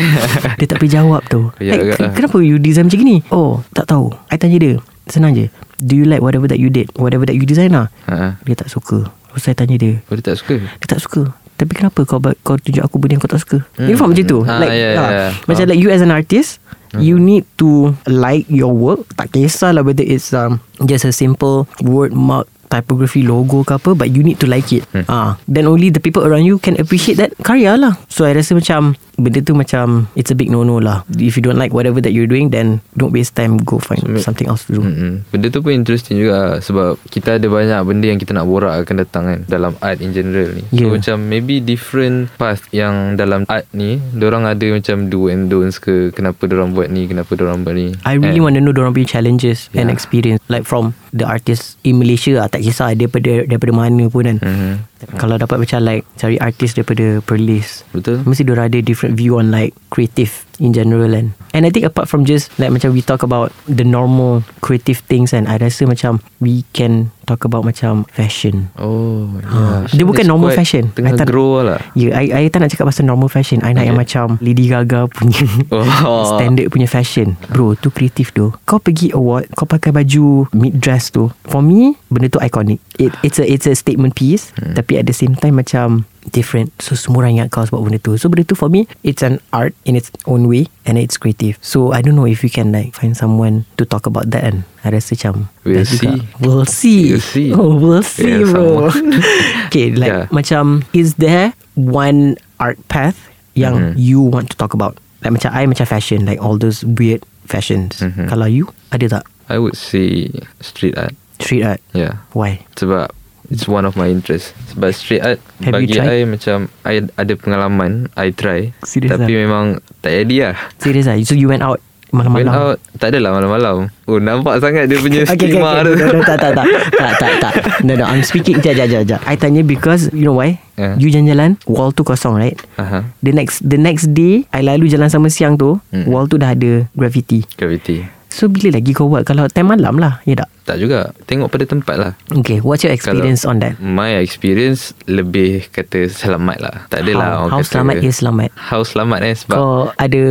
Dia 0.58 0.66
tak 0.66 0.76
boleh 0.78 0.92
jawab 0.92 1.22
tu. 1.28 1.40
Ya, 1.60 1.72
like, 1.72 1.82
agak 1.82 1.94
"Ken- 1.94 2.04
lah. 2.04 2.12
Kenapa 2.14 2.36
you 2.40 2.56
design 2.56 2.86
macam 2.88 3.00
ni? 3.02 3.18
Oh 3.28 3.60
tak 3.72 3.86
tahu. 3.86 4.12
I 4.28 4.36
tanya 4.36 4.56
dia 4.56 4.74
Senang 5.06 5.32
je. 5.32 5.46
Do 5.78 5.94
you 5.94 6.02
like 6.02 6.18
whatever 6.18 6.48
that 6.48 6.56
you 6.56 6.66
did? 6.66 6.90
Whatever 6.96 7.22
that 7.24 7.36
you 7.36 7.44
design 7.44 7.70
lah. 7.70 7.86
Ha. 8.06 8.40
Dia 8.42 8.56
tak 8.56 8.66
suka. 8.66 9.06
Lepas 9.06 9.40
saya 9.42 9.54
tanya 9.54 9.76
dia 9.76 10.00
Oh, 10.08 10.16
dia 10.16 10.24
tak 10.24 10.40
suka. 10.40 10.56
dia 10.58 10.88
tak 10.88 10.98
suka 10.98 11.22
Tapi 11.56 11.72
kenapa 11.72 12.04
kau 12.04 12.20
kau 12.20 12.56
tunjuk 12.56 12.80
aku 12.80 12.96
benda 12.96 13.16
yang 13.16 13.22
kau 13.22 13.28
tak 13.28 13.40
suka 13.40 13.58
Hmm. 13.74 13.88
You 13.88 13.96
faham 13.96 14.12
macam 14.12 14.24
tu 14.24 14.38
Ah, 14.42 14.60
like, 14.60 14.70
ya, 14.70 14.88
ya, 14.88 14.88
ah, 14.94 15.10
ya. 15.10 15.26
Macam 15.44 15.56
Faham. 15.58 15.70
like 15.72 15.80
you 15.80 15.88
as 15.88 16.00
an 16.00 16.10
artist 16.10 16.60
You 16.94 17.16
need 17.16 17.44
to 17.56 17.92
like 18.04 18.48
your 18.48 18.72
work 18.72 19.04
Tak 19.12 19.32
kisahlah 19.32 19.80
whether 19.80 20.00
it's 20.00 20.32
um, 20.32 20.64
Just 20.80 21.04
a 21.04 21.12
simple 21.12 21.68
word 21.78 22.12
mark 22.12 22.48
Typography 22.68 23.22
logo 23.22 23.62
ke 23.62 23.74
apa 23.74 23.90
But 23.92 24.10
you 24.10 24.20
need 24.20 24.38
to 24.38 24.46
like 24.46 24.70
it 24.70 24.84
Hmm. 24.88 25.06
ah, 25.06 25.30
Then 25.44 25.66
only 25.66 25.88
the 25.88 25.98
people 25.98 26.22
around 26.22 26.42
you 26.42 26.58
Can 26.58 26.76
appreciate 26.76 27.16
that 27.16 27.34
karya 27.40 27.74
lah 27.74 27.98
So 28.06 28.22
I 28.22 28.32
rasa 28.32 28.54
macam 28.54 28.94
Benda 29.16 29.40
tu 29.40 29.52
macam 29.52 30.06
It's 30.12 30.28
a 30.28 30.36
big 30.36 30.48
no-no 30.48 30.76
lah 30.76 31.02
If 31.10 31.34
you 31.34 31.42
don't 31.42 31.56
like 31.56 31.72
whatever 31.72 31.98
that 32.00 32.12
you're 32.12 32.28
doing 32.28 32.50
Then 32.50 32.84
don't 32.92 33.10
waste 33.10 33.32
time 33.32 33.56
Go 33.58 33.78
find 33.78 34.04
So, 34.04 34.20
something 34.22 34.46
else 34.46 34.68
to 34.68 34.76
do 34.76 34.82
Mm-mm. 34.84 35.24
Benda 35.28 35.48
tu 35.48 35.60
pun 35.60 35.72
interesting 35.72 36.18
juga 36.18 36.58
sebab 36.58 37.00
kita 37.08 37.36
ada 37.36 37.46
banyak 37.46 37.80
benda 37.82 38.06
yang 38.06 38.18
kita 38.18 38.32
nak 38.32 38.44
borak 38.44 38.76
akan 38.76 38.94
datang 38.98 39.22
kan 39.24 39.38
dalam 39.46 39.72
art 39.80 39.98
in 39.98 40.12
general 40.12 40.52
ni. 40.52 40.62
So 40.68 40.84
Yeah. 40.86 40.92
macam 40.92 41.16
maybe 41.26 41.58
different 41.58 42.28
path 42.36 42.64
yang 42.70 43.16
dalam 43.16 43.44
art 43.46 43.64
ni, 43.70 43.96
orang 44.16 44.44
ada 44.44 44.66
macam 44.68 45.08
do 45.08 45.28
and 45.28 45.48
don'ts 45.48 45.78
ke 45.78 46.10
kenapa 46.10 46.44
orang 46.48 46.72
buat 46.72 46.88
ni, 46.88 47.06
kenapa 47.06 47.32
orang 47.38 47.62
buat 47.62 47.72
ni. 47.72 47.94
I 48.04 48.16
really 48.16 48.36
And- 48.36 48.44
want 48.44 48.54
to 48.56 48.62
know 48.62 48.72
Diorang 48.72 48.92
punya 48.92 49.08
challenges 49.10 49.72
And 49.72 49.88
Yeah. 49.88 49.94
experience 49.94 50.40
Like 50.46 50.64
from 50.64 50.92
The 51.10 51.24
artist 51.24 51.80
In 51.80 51.96
Malaysia 51.96 52.36
lah 52.36 52.52
Tak 52.56 52.64
kisah 52.64 52.88
daripada 52.96 53.44
Daripada 53.44 53.72
mana 53.76 54.04
pun 54.08 54.24
kan 54.24 54.38
Mhm. 54.40 54.72
Kalau 55.20 55.36
dapat 55.36 55.60
macam 55.60 55.78
like 55.84 56.08
Cari 56.16 56.40
artis 56.40 56.72
daripada 56.72 57.20
Perlis 57.20 57.84
Betul. 57.92 58.24
Mesti 58.24 58.42
diorang 58.42 58.72
ada 58.72 58.80
different 58.80 59.12
view 59.14 59.36
on 59.36 59.52
like 59.52 59.76
Creative 59.92 60.45
In 60.56 60.70
general 60.70 61.10
kan 61.10 61.26
And 61.52 61.62
I 61.62 61.70
think 61.70 61.84
apart 61.84 62.06
from 62.06 62.24
just 62.24 62.48
Like 62.56 62.70
macam 62.70 62.92
we 62.92 63.00
talk 63.00 63.20
about 63.20 63.52
The 63.64 63.82
normal 63.82 64.40
Creative 64.60 64.96
things 65.02 65.30
kan 65.30 65.44
I 65.44 65.56
rasa 65.56 65.84
macam 65.84 66.18
We 66.38 66.64
can 66.70 67.12
Talk 67.22 67.42
about 67.42 67.62
macam 67.62 68.06
Fashion 68.08 68.70
Oh, 68.78 69.26
Ha. 69.42 69.50
yeah. 69.50 69.80
Dia 69.90 70.04
bukan 70.04 70.22
It's 70.22 70.30
normal 70.30 70.54
fashion. 70.54 70.94
Tengah 70.94 71.10
I 71.10 71.18
tak- 71.18 71.26
grow 71.26 71.58
lah. 71.58 71.82
Ya, 71.92 72.14
yeah, 72.14 72.38
I, 72.38 72.46
I 72.46 72.48
tak 72.48 72.62
nak 72.62 72.70
cakap 72.70 72.86
pasal 72.86 73.02
normal 73.02 73.26
fashion. 73.26 73.58
I 73.60 73.74
nak 73.74 73.82
Okay. 73.82 73.88
yang 73.88 73.98
macam 73.98 74.26
Lady 74.38 74.70
Gaga 74.70 75.10
punya 75.10 75.42
Oh. 76.06 76.22
standard 76.30 76.70
punya 76.70 76.86
fashion. 76.86 77.34
Bro, 77.50 77.76
tu 77.76 77.90
kreatif 77.90 78.30
tu. 78.30 78.54
Kau 78.62 78.78
pergi 78.78 79.10
award, 79.10 79.50
kau 79.52 79.66
pakai 79.66 79.90
baju 79.90 80.46
mid 80.52 80.78
dress 80.78 81.10
tu. 81.10 81.26
For 81.44 81.58
me, 81.60 81.98
benda 82.06 82.28
tu 82.28 82.38
iconic. 82.38 82.78
It, 82.94 83.10
it's 83.20 83.36
a 83.36 83.44
it's 83.44 83.66
a 83.66 83.74
statement 83.74 84.14
piece. 84.14 84.54
Hmm. 84.54 84.72
Tapi 84.72 84.94
at 84.96 85.04
the 85.04 85.16
same 85.16 85.34
time 85.34 85.58
macam 85.58 86.06
different. 86.30 86.72
So 86.80 86.94
semua 86.94 87.24
orang 87.24 87.38
ingat 87.38 87.48
kau 87.50 87.62
sebab 87.62 87.82
benda 87.82 87.98
tu. 87.98 88.14
So 88.16 88.26
benda 88.26 88.42
tu 88.42 88.54
for 88.54 88.68
me, 88.68 88.86
it's 89.02 89.22
an 89.22 89.38
art 89.52 89.74
in 89.84 89.94
its 89.94 90.10
own 90.24 90.46
way 90.46 90.66
and 90.84 90.96
it's 90.96 91.16
creative. 91.16 91.58
So 91.60 91.92
I 91.92 92.00
don't 92.02 92.16
know 92.16 92.26
if 92.26 92.42
you 92.42 92.50
can 92.50 92.70
like 92.70 92.94
find 92.94 93.14
someone 93.14 93.64
to 93.76 93.84
talk 93.84 94.06
about 94.06 94.30
that 94.34 94.42
kan. 94.42 94.64
I 94.82 94.90
rasa 94.90 95.14
macam 95.18 95.50
We'll 95.62 95.82
best 95.82 95.98
juga. 95.98 96.02
see. 96.02 96.18
We'll 96.38 96.66
see. 96.66 97.00
We'll 97.12 97.24
see. 97.24 97.48
Oh, 97.58 97.72
we'll 97.74 98.02
see 98.02 98.30
Yeah, 98.42 98.50
bro. 98.50 98.90
okay, 99.70 99.94
like 99.94 100.10
Yeah. 100.10 100.26
macam 100.30 100.84
is 100.92 101.14
there 101.18 101.52
one 101.74 102.36
art 102.58 102.76
path 102.88 103.16
yang 103.54 103.92
Mhm. 103.92 103.98
you 103.98 104.20
want 104.20 104.48
to 104.52 104.56
talk 104.56 104.72
about? 104.72 104.96
Like 105.24 105.32
macam 105.36 105.50
I 105.50 105.66
macam 105.66 105.86
fashion, 105.86 106.22
like 106.24 106.38
all 106.38 106.56
those 106.60 106.84
weird 106.84 107.24
fashions. 107.48 107.98
Mhm. 108.04 108.28
Kalau 108.28 108.46
you 108.46 108.68
ada 108.92 109.20
tak 109.20 109.24
I 109.46 109.58
would 109.58 109.78
say 109.78 110.30
street 110.60 110.98
art. 110.98 111.14
street 111.38 111.62
art? 111.62 111.78
Yeah. 111.94 112.22
Why? 112.32 112.64
Sebab 112.74 113.10
It's 113.46 113.64
one 113.64 113.84
of 113.84 113.94
my 113.94 114.06
interest 114.06 114.52
Sebab 114.70 114.90
street 114.90 115.22
art 115.22 115.38
Have 115.62 115.74
Bagi? 115.74 115.96
I 115.96 116.22
macam 116.22 116.66
I 116.82 117.04
ada 117.06 117.32
pengalaman 117.34 118.10
I 118.12 118.30
try 118.30 118.74
Serious 118.82 119.12
Tapi 119.12 119.32
ah? 119.32 119.38
memang 119.42 119.64
Tak 120.00 120.12
jadi 120.12 120.36
lah 120.42 120.54
Serious 120.76 121.06
ah? 121.06 121.16
So 121.22 121.32
you 121.32 121.46
went 121.46 121.62
out 121.62 121.78
Went 122.14 122.26
malam-malam? 122.26 122.54
out 122.54 122.76
Tak 122.96 123.10
adalah 123.10 123.34
malam-malam 123.34 123.76
Oh 124.06 124.16
nampak 124.16 124.58
sangat 124.58 124.86
Dia 124.86 124.98
punya 124.98 125.26
Okay, 125.26 125.34
okay, 125.36 125.48
skema 125.52 125.70
okay. 125.74 125.82
tu 125.82 125.92
No, 125.94 126.06
no, 126.08 126.20
tak, 126.22 126.38
tak, 126.38 126.52
tak. 126.54 126.66
tak, 126.94 127.12
tak, 127.18 127.32
tak. 127.38 127.54
No, 127.82 127.92
no, 127.92 128.04
I'm 128.06 128.22
speaking. 128.22 128.62
Jap, 128.62 128.74
jap, 128.74 128.88
jap, 128.88 129.02
jap. 129.04 129.20
I 129.22 129.34
tanya 129.34 129.60
because, 129.60 130.08
you 130.10 130.24
know 130.24 130.34
why? 130.34 130.58
Yeah. 130.74 130.94
You 130.96 131.10
jalan-jalan, 131.10 131.58
wall 131.66 131.90
tu 131.90 132.02
kosong, 132.02 132.34
right? 132.34 132.56
Aha. 132.76 133.04
The 133.20 133.30
next 133.30 133.60
the 133.60 133.76
next 133.76 134.10
day, 134.10 134.46
I 134.48 134.64
lalu 134.64 134.88
jalan 134.88 135.06
sama 135.06 135.28
siang 135.28 135.54
tu, 135.54 135.76
Mm. 135.92 136.06
wall 136.08 136.24
tu 136.24 136.36
dah 136.36 136.50
ada 136.50 136.86
graffiti. 136.92 137.44
Gravity 137.54 138.06
So, 138.28 138.52
bila 138.52 138.76
lagi 138.76 138.92
kau 138.92 139.08
buat? 139.08 139.24
Kalau 139.24 139.48
time 139.48 139.72
malam 139.72 139.96
lah, 139.96 140.20
ya 140.28 140.44
tak? 140.44 140.50
Tak 140.66 140.82
juga 140.82 141.14
Tengok 141.30 141.46
pada 141.46 141.62
tempat 141.62 141.94
lah 141.96 142.12
Okay, 142.34 142.58
what's 142.58 142.82
your 142.82 142.90
experience 142.90 143.46
on 143.46 143.62
that? 143.62 143.78
My 143.78 144.18
experience 144.18 144.90
Lebih 145.06 145.70
kata 145.70 146.10
Selamat 146.10 146.58
lah 146.58 146.74
Tak 146.90 147.06
adalah 147.06 147.46
How, 147.46 147.46
how 147.46 147.62
kata, 147.62 147.70
selamat 147.70 147.94
is 148.02 148.14
selamat? 148.18 148.50
How 148.58 148.82
selamat 148.82 149.18
eh 149.22 149.34
Sebab 149.38 149.54
Kau 149.56 149.94
ada 149.94 150.22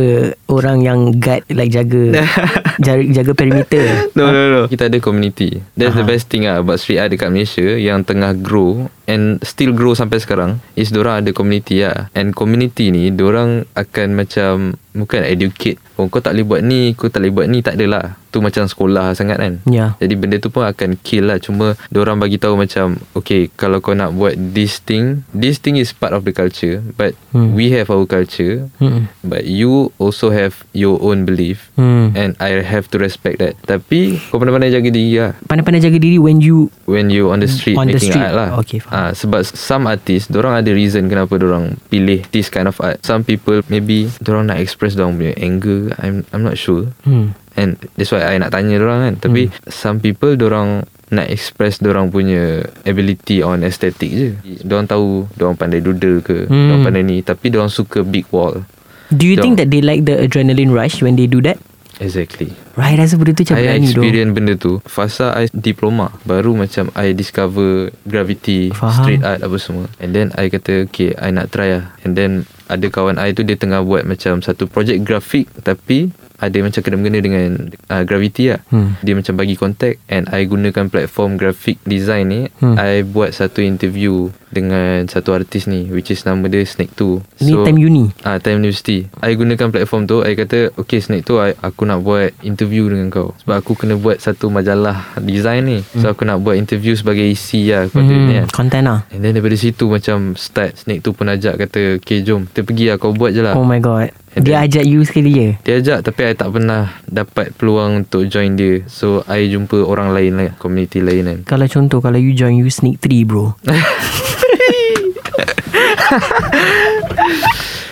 orang 0.52 0.84
yang 0.84 1.16
guard 1.16 1.40
like 1.48 1.72
jaga 1.72 2.20
jaga, 2.84 3.02
jaga 3.16 3.32
perimeter. 3.32 4.12
No 4.12 4.28
no 4.28 4.42
no 4.52 4.60
Kita 4.68 4.92
ada 4.92 5.00
community 5.00 5.64
That's 5.72 5.96
the 5.96 6.04
Aha. 6.04 6.12
best 6.12 6.28
thing 6.28 6.44
lah 6.44 6.60
About 6.60 6.84
street 6.84 7.00
art 7.00 7.16
dekat 7.16 7.32
Malaysia 7.32 7.64
Yang 7.72 8.12
tengah 8.12 8.36
grow 8.36 8.92
And 9.06 9.38
still 9.46 9.70
grow 9.70 9.94
sampai 9.94 10.18
sekarang 10.18 10.58
Is 10.74 10.90
dorang 10.90 11.22
ada 11.22 11.30
community 11.30 11.86
lah. 11.86 12.10
And 12.12 12.34
community 12.34 12.90
ni 12.90 13.14
Dorang 13.14 13.62
akan 13.78 14.08
macam 14.18 14.74
Bukan 14.92 15.22
educate. 15.22 15.78
Oh 15.94 16.10
kau 16.10 16.18
tak 16.18 16.34
boleh 16.34 16.46
buat 16.46 16.62
ni 16.66 16.92
Kau 16.98 17.06
tak 17.06 17.22
boleh 17.22 17.32
buat 17.32 17.46
ni 17.46 17.62
Tak 17.62 17.78
adalah 17.78 18.18
Tu 18.36 18.44
macam 18.44 18.68
sekolah 18.68 19.16
sangat 19.16 19.40
kan 19.40 19.64
Ya. 19.64 19.96
Jadi 19.96 20.12
benda 20.12 20.36
tu 20.36 20.52
pun 20.52 20.60
akan 20.62 21.00
kill 21.00 21.26
lah 21.26 21.40
Cuma 21.40 21.72
Diorang 21.88 22.20
bagi 22.20 22.36
tahu 22.36 22.52
macam 22.54 23.00
Okay 23.14 23.48
Kalau 23.50 23.80
kau 23.80 23.96
nak 23.96 24.12
buat 24.12 24.36
this 24.36 24.76
thing 24.78 25.24
This 25.32 25.56
thing 25.56 25.74
is 25.74 25.90
part 25.90 26.12
of 26.12 26.22
the 26.22 26.30
culture 26.30 26.84
But 26.92 27.16
Hmm. 27.28 27.52
We 27.52 27.68
have 27.70 27.88
our 27.88 28.04
culture 28.04 28.68
Hmm. 28.76 29.08
But 29.20 29.44
you 29.44 29.88
also 29.96 30.28
have 30.28 30.68
Your 30.70 31.00
own 31.00 31.24
belief 31.24 31.72
Hmm. 31.74 32.12
And 32.12 32.36
I 32.36 32.60
have 32.60 32.92
to 32.92 32.96
respect 32.98 33.40
that 33.40 33.56
Tapi 33.62 34.20
Kau 34.26 34.36
pandai-pandai 34.36 34.68
jaga 34.70 34.88
diri 34.88 35.16
lah 35.16 35.32
Pandai-pandai 35.42 35.80
jaga 35.80 35.96
diri 35.96 36.16
when 36.16 36.38
you 36.38 36.68
When 36.84 37.08
you 37.08 37.28
on 37.28 37.40
the 37.40 37.48
street 37.48 37.76
On 37.76 37.84
the 37.84 37.96
Making 37.96 38.12
street. 38.12 38.20
art 38.22 38.34
lah 38.34 38.48
Okay, 38.60 38.78
faham. 38.78 38.92
Ah, 38.92 39.10
Sebab 39.12 39.40
some 39.46 39.84
artists 39.84 40.28
Diorang 40.28 40.56
ada 40.56 40.68
reason 40.68 41.08
Kenapa 41.08 41.36
diorang 41.36 41.80
Pilih 41.88 42.24
this 42.30 42.48
kind 42.48 42.68
of 42.68 42.76
art 42.78 43.00
Some 43.00 43.22
people 43.22 43.64
Maybe 43.68 44.12
Diorang 44.20 44.48
nak 44.48 44.60
express 44.60 44.92
Diorang 44.92 45.16
punya 45.16 45.32
anger 45.36 45.96
I'm 45.96 46.24
I'm 46.32 46.42
not 46.42 46.56
sure 46.56 46.92
hmm. 47.04 47.32
And 47.56 47.76
that's 47.96 48.12
why 48.12 48.22
I 48.22 48.36
nak 48.36 48.52
tanya 48.52 48.76
orang 48.76 49.00
kan 49.02 49.14
Tapi 49.18 49.48
Hmm. 49.48 49.56
Some 49.66 49.96
people 49.98 50.36
Diorang 50.36 50.84
nak 51.08 51.26
express 51.26 51.80
Diorang 51.80 52.08
punya 52.08 52.60
Ability 52.82 53.40
on 53.40 53.60
aesthetic 53.60 54.08
je 54.08 54.28
Diorang 54.60 54.84
tahu 54.84 55.24
Diorang 55.32 55.56
pandai 55.56 55.80
doodle 55.80 56.20
ke 56.20 56.44
Hmm. 56.44 56.68
Diorang 56.68 56.82
pandai 56.84 57.02
ni 57.02 57.20
Tapi 57.20 57.48
diorang 57.48 57.68
suka 57.68 58.00
big 58.00 58.28
wall 58.28 58.68
Do 59.08 59.24
you 59.24 59.34
think 59.34 59.56
Diorang- 59.56 59.56
that 59.58 59.68
they 59.70 59.80
like 59.80 60.02
the 60.02 60.20
adrenaline 60.20 60.68
rush 60.70 61.00
when 61.00 61.14
they 61.14 61.24
do 61.24 61.40
that? 61.40 61.56
Exactly 61.96 62.52
Right, 62.76 62.92
rasa 62.94 63.16
benda 63.16 63.32
tu 63.32 63.42
macam 63.42 63.56
I 63.56 63.62
berani 63.66 63.86
tu. 63.86 63.92
experience 63.96 64.30
benda 64.30 64.52
tu 64.54 64.72
Fasa 64.84 65.32
I 65.32 65.48
diploma 65.50 66.12
Baru 66.22 66.52
macam 66.52 66.92
I 66.92 67.10
discover 67.10 67.88
Gravity 68.04 68.68
Faham. 68.70 68.92
Street 68.94 69.22
art 69.22 69.40
apa 69.40 69.56
semua 69.56 69.88
And 69.96 70.12
then 70.12 70.28
I 70.32 70.46
kata 70.46 70.84
Okay 70.84 71.12
I 71.12 71.28
nak 71.30 71.48
try 71.48 71.72
lah 71.72 71.96
And 72.00 72.12
then 72.12 72.44
Ada 72.66 72.86
kawan 72.86 73.16
I 73.16 73.32
tu 73.32 73.40
Dia 73.40 73.54
tengah 73.54 73.80
buat 73.80 74.04
macam 74.04 74.40
Satu 74.40 74.66
projek 74.66 75.00
grafik 75.00 75.48
Tapi 75.58 76.12
ada 76.36 76.60
macam 76.60 76.84
kena-mengena 76.84 77.16
dengan 77.18 77.48
uh, 77.88 78.04
Gravity 78.04 78.52
lah 78.52 78.60
Hmm. 78.66 78.92
Dia 79.00 79.16
macam 79.16 79.34
bagi 79.34 79.54
kontak 79.54 79.96
And 80.04 80.28
I 80.28 80.44
gunakan 80.44 80.90
platform 80.90 81.34
graphic 81.34 81.80
design 81.82 82.28
ni 82.28 82.42
Hmm. 82.56 82.76
I 82.76 83.00
buat 83.02 83.32
satu 83.32 83.60
interview 83.60 84.28
Dengan 84.46 85.06
satu 85.06 85.32
artis 85.32 85.64
ni 85.64 85.86
Which 85.86 86.10
is 86.10 86.20
nama 86.22 86.44
dia 86.44 86.60
Snake 86.62 86.92
2 86.92 87.40
Ni 87.40 87.52
time 87.54 87.78
uni. 87.78 88.04
Ah, 88.20 88.36
time 88.36 88.60
university. 88.60 89.08
I 89.16 89.32
gunakan 89.32 89.70
platform 89.70 90.04
tu. 90.04 90.20
I 90.20 90.34
kata, 90.34 90.74
okay 90.74 90.98
Snake 90.98 91.22
tu 91.22 91.38
I, 91.38 91.54
aku 91.54 91.84
nak 91.84 92.02
buat 92.02 92.34
interview 92.42 92.65
dengan 92.66 93.06
kau. 93.06 93.30
Sebab 93.38 93.56
aku 93.56 93.72
kena 93.74 93.94
buat 93.94 94.18
satu 94.18 94.48
majalah 94.48 95.14
design 95.18 95.62
ni. 95.64 95.78
So 95.94 96.08
aku 96.08 96.22
nak 96.22 96.40
buat 96.40 96.54
interview 96.54 96.92
sebagai 96.92 97.22
isi 97.22 97.68
lah 97.68 97.86
pada 97.86 98.02
Hmm, 98.02 98.26
ni 98.26 98.34
kan. 98.36 98.46
content 98.50 98.84
lah. 98.84 99.00
And 99.08 99.20
then 99.20 99.32
daripada 99.32 99.54
situ 99.54 99.86
macam 99.86 100.34
start 100.34 100.74
Snake 100.76 101.00
tu 101.00 101.10
pun 101.10 101.26
ajak 101.26 101.56
kata, 101.58 101.96
okay 101.96 102.20
jom 102.20 102.44
kita 102.44 102.60
pergi 102.62 102.84
lah 102.86 102.96
kau 102.96 103.10
buat 103.10 103.30
je 103.30 103.40
lah. 103.40 103.54
Oh 103.54 103.62
my 103.62 103.78
god. 103.78 104.10
And 104.32 104.44
Dia 104.44 104.60
then- 104.60 104.64
ajak 104.68 104.84
you 104.84 105.00
sekali 105.00 105.32
ya 105.32 105.48
Dia 105.62 105.74
ajak 105.78 105.98
tapi 106.04 106.20
I 106.22 106.34
tak 106.34 106.50
pernah 106.50 106.92
dapat 107.02 107.52
peluang 107.52 108.04
untuk 108.04 108.26
join 108.26 108.52
dia. 108.52 108.84
So 108.86 109.24
I 109.24 109.46
jumpa 109.46 109.80
orang 109.80 110.12
lain 110.12 110.32
lah, 110.36 110.50
community 110.56 111.00
lain 111.00 111.24
kan. 111.24 111.38
Kalau 111.46 111.64
contoh 111.66 111.98
Kalau 112.00 112.16
you 112.16 112.32
join 112.32 112.52
You 112.54 112.68
sneak 112.68 113.00
3 113.00 113.24
bro 113.24 113.56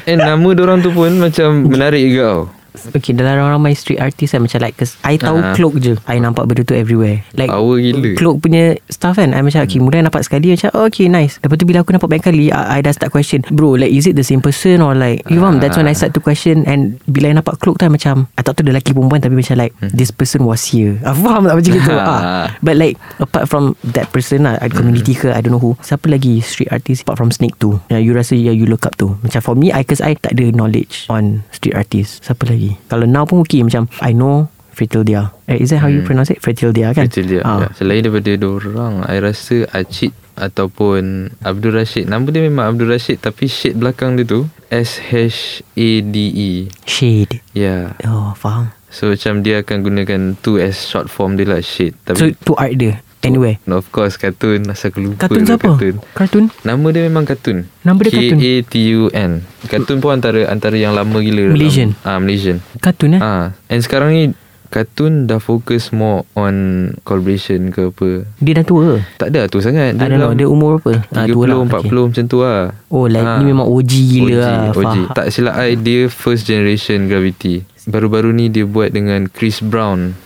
Eh 0.05 0.15
nama 0.15 0.37
orang 0.37 0.85
tu 0.85 0.93
pun 0.93 1.09
macam 1.17 1.65
menarik 1.65 2.05
juga 2.05 2.23
tau. 2.23 2.43
Okay 2.75 3.15
dalam 3.15 3.39
ramai 3.49 3.73
street 3.73 3.97
artist 3.97 4.35
kan 4.35 4.43
Macam 4.43 4.59
like 4.59 4.75
I 5.03 5.15
tahu 5.15 5.39
Ah. 5.39 5.55
cloak 5.55 5.79
je. 5.79 5.95
I 6.05 6.19
nampak 6.19 6.45
benda 6.45 6.63
tu 6.63 6.75
everywhere. 6.75 7.23
Like 7.33 7.47
Power 7.47 7.79
gila. 7.79 8.19
Cloak 8.19 8.37
punya 8.41 8.75
stuff 8.89 9.15
kan 9.15 9.31
I 9.31 9.41
macam 9.41 9.63
okay, 9.63 9.79
Mula 9.79 10.03
nampak 10.03 10.23
sekali 10.23 10.51
Macam 10.51 10.75
oh, 10.75 10.87
okay 10.87 11.07
nice. 11.07 11.39
Lepas 11.39 11.55
tu 11.55 11.65
bila 11.65 11.81
aku 11.81 11.95
nampak 11.95 12.11
banyak 12.11 12.25
kali 12.25 12.51
I, 12.51 12.79
I 12.79 12.83
dah 12.83 12.91
start 12.91 13.09
question 13.09 13.47
Bro 13.47 13.79
like 13.79 13.89
is 13.89 14.05
it 14.05 14.15
the 14.15 14.27
same 14.27 14.43
person 14.43 14.83
Or 14.83 14.91
like 14.93 15.23
You 15.31 15.39
faham? 15.39 15.63
That's 15.63 15.77
when 15.77 15.87
I 15.87 15.95
start 15.95 16.13
to 16.13 16.21
question 16.21 16.67
And 16.67 16.99
bila 17.07 17.31
I 17.31 17.35
nampak 17.37 17.63
cloak 17.63 17.79
tu 17.79 17.87
I 17.87 17.93
macam 17.93 18.27
I 18.35 18.43
tak 18.43 18.59
tahu 18.59 18.67
dia 18.67 18.75
lelaki 18.75 18.91
perempuan 18.91 19.23
Tapi 19.23 19.35
macam 19.39 19.55
like 19.55 19.73
This 19.87 20.11
person 20.11 20.43
was 20.43 20.67
here. 20.67 20.99
Ah, 21.07 21.15
Faham 21.15 21.47
tak 21.47 21.55
macam 21.55 21.73
gitu? 21.73 21.95
Ah. 22.05 22.51
But 22.59 22.75
like 22.75 22.99
Apart 23.17 23.47
from 23.47 23.79
that 23.87 24.11
person 24.11 24.45
lah 24.45 24.59
Community 24.67 25.15
ke 25.15 25.31
I 25.31 25.39
don't 25.39 25.55
know 25.55 25.63
who. 25.63 25.79
Siapa 25.79 26.11
lagi 26.11 26.43
street 26.43 26.75
artist 26.75 27.07
Apart 27.07 27.23
from 27.23 27.31
Snake 27.31 27.55
tu? 27.57 27.79
Yang 27.87 28.03
you 28.03 28.13
rasa 28.13 28.35
Yang 28.35 28.57
you 28.59 28.67
look 28.67 28.83
up 28.83 28.99
tu 28.99 29.15
Macam 29.23 29.41
for 29.41 29.55
me 29.55 29.71
I 29.71 29.87
Cause 29.87 30.03
I 30.03 30.19
tak 30.19 30.35
ada 30.35 30.51
knowledge 30.51 31.07
On 31.07 31.47
street 31.55 31.79
artist. 31.79 32.25
Siapa 32.27 32.51
lagi 32.51 32.64
Kalau 32.89 33.05
now 33.05 33.29
pun 33.29 33.45
okay 33.45 33.61
Macam 33.61 33.91
I 34.01 34.17
know 34.17 34.49
Fatal 34.75 35.07
Dia 35.07 35.31
eh, 35.47 35.61
Is 35.63 35.71
that 35.71 35.85
how 35.85 35.91
you 35.91 36.03
pronounce 36.03 36.33
it? 36.33 36.43
Fatal 36.43 36.75
Dia 36.75 36.91
kan 36.91 37.07
Betul 37.07 37.31
dia. 37.31 37.41
Ah. 37.47 37.67
Ya. 37.67 37.69
Selain 37.79 38.03
daripada 38.03 38.35
orang, 38.43 39.07
I 39.07 39.23
rasa 39.23 39.71
Acid 39.71 40.11
ataupun 40.35 41.31
Abdul 41.47 41.79
Rashid. 41.79 42.11
Nama 42.11 42.27
dia 42.27 42.43
memang 42.43 42.75
Abdul 42.75 42.91
Rashid 42.91 43.23
tapi 43.23 43.47
shade 43.47 43.79
belakang 43.79 44.19
dia 44.19 44.27
tu 44.27 44.51
S 44.71 44.99
H 44.99 45.63
A 45.63 45.91
D 46.03 46.17
E. 46.35 46.51
Shade 46.85 47.39
Ya. 47.55 47.95
Yeah. 47.95 48.11
Oh 48.11 48.35
faham 48.35 48.75
So 48.95 49.11
macam 49.11 49.43
dia 49.43 49.63
akan 49.63 49.79
gunakan 49.83 50.21
tu 50.39 50.55
as 50.59 50.79
short 50.87 51.11
form 51.11 51.35
dia 51.35 51.51
lah 51.51 51.63
shade. 51.63 51.99
So 52.15 52.15
Tapi 52.15 52.39
tu 52.43 52.55
art 52.55 52.75
dia 52.79 53.03
Anyway 53.25 53.57
No, 53.65 53.77
of 53.77 53.89
course 53.89 54.15
kartun 54.15 54.65
Asal 54.67 54.89
aku 54.89 55.01
lupa 55.03 55.25
Kartun 55.25 55.43
siapa? 55.43 55.65
kartun. 55.71 55.95
Kartun 56.13 56.45
Nama 56.61 56.87
dia 56.89 57.03
memang 57.03 57.25
kartun 57.25 57.65
Nama 57.81 57.99
dia 57.99 58.11
kartun? 58.11 58.39
K-A-T-U-N 58.39 59.31
Kartun 59.65 59.97
pun 59.99 60.11
antara 60.13 60.45
Antara 60.47 60.75
yang 60.75 60.93
lama 60.93 61.19
gila 61.19 61.41
dalam- 61.47 61.55
Malaysian? 61.55 61.97
Ah 62.01 62.17
Malaysian 62.17 62.61
Kartun 62.77 63.17
eh 63.17 63.21
Ah, 63.21 63.57
And 63.67 63.81
sekarang 63.81 64.11
ni 64.11 64.23
Kartun 64.67 65.25
dah 65.25 65.39
fokus 65.39 65.89
more 65.89 66.27
on 66.35 66.55
Collaboration 67.01 67.71
ke 67.71 67.89
apa 67.89 68.27
Dia 68.37 68.59
dah 68.59 68.65
tua 68.65 68.99
Tak 69.15 69.31
ada 69.31 69.47
tu 69.47 69.59
sangat 69.59 69.95
I 69.95 70.03
don't 70.03 70.19
know 70.19 70.29
dalam 70.29 70.37
Dia 70.37 70.49
umur 70.49 70.79
berapa 70.79 70.99
30, 71.15 71.31
tua 71.31 71.45
lah. 71.47 71.57
40 71.63 71.79
Okay. 71.79 72.03
macam 72.05 72.25
tu 72.27 72.39
lah 72.39 72.61
Oh 72.89 73.07
like 73.07 73.23
Ah. 73.23 73.39
ni 73.39 73.45
memang 73.47 73.65
OG 73.65 73.93
gila 74.05 74.27
OG, 74.27 74.35
lah 74.35 74.59
OG. 74.69 74.83
Faham. 74.83 74.99
Tak 75.13 75.27
silap 75.31 75.55
I 75.57 75.75
Dia 75.77 76.01
first 76.07 76.43
generation 76.45 77.07
Gravity 77.07 77.63
Baru-baru 77.85 78.33
ni 78.33 78.49
dia 78.49 78.65
buat 78.65 78.91
dengan 78.91 79.29
Chris 79.29 79.61
Brown 79.61 80.19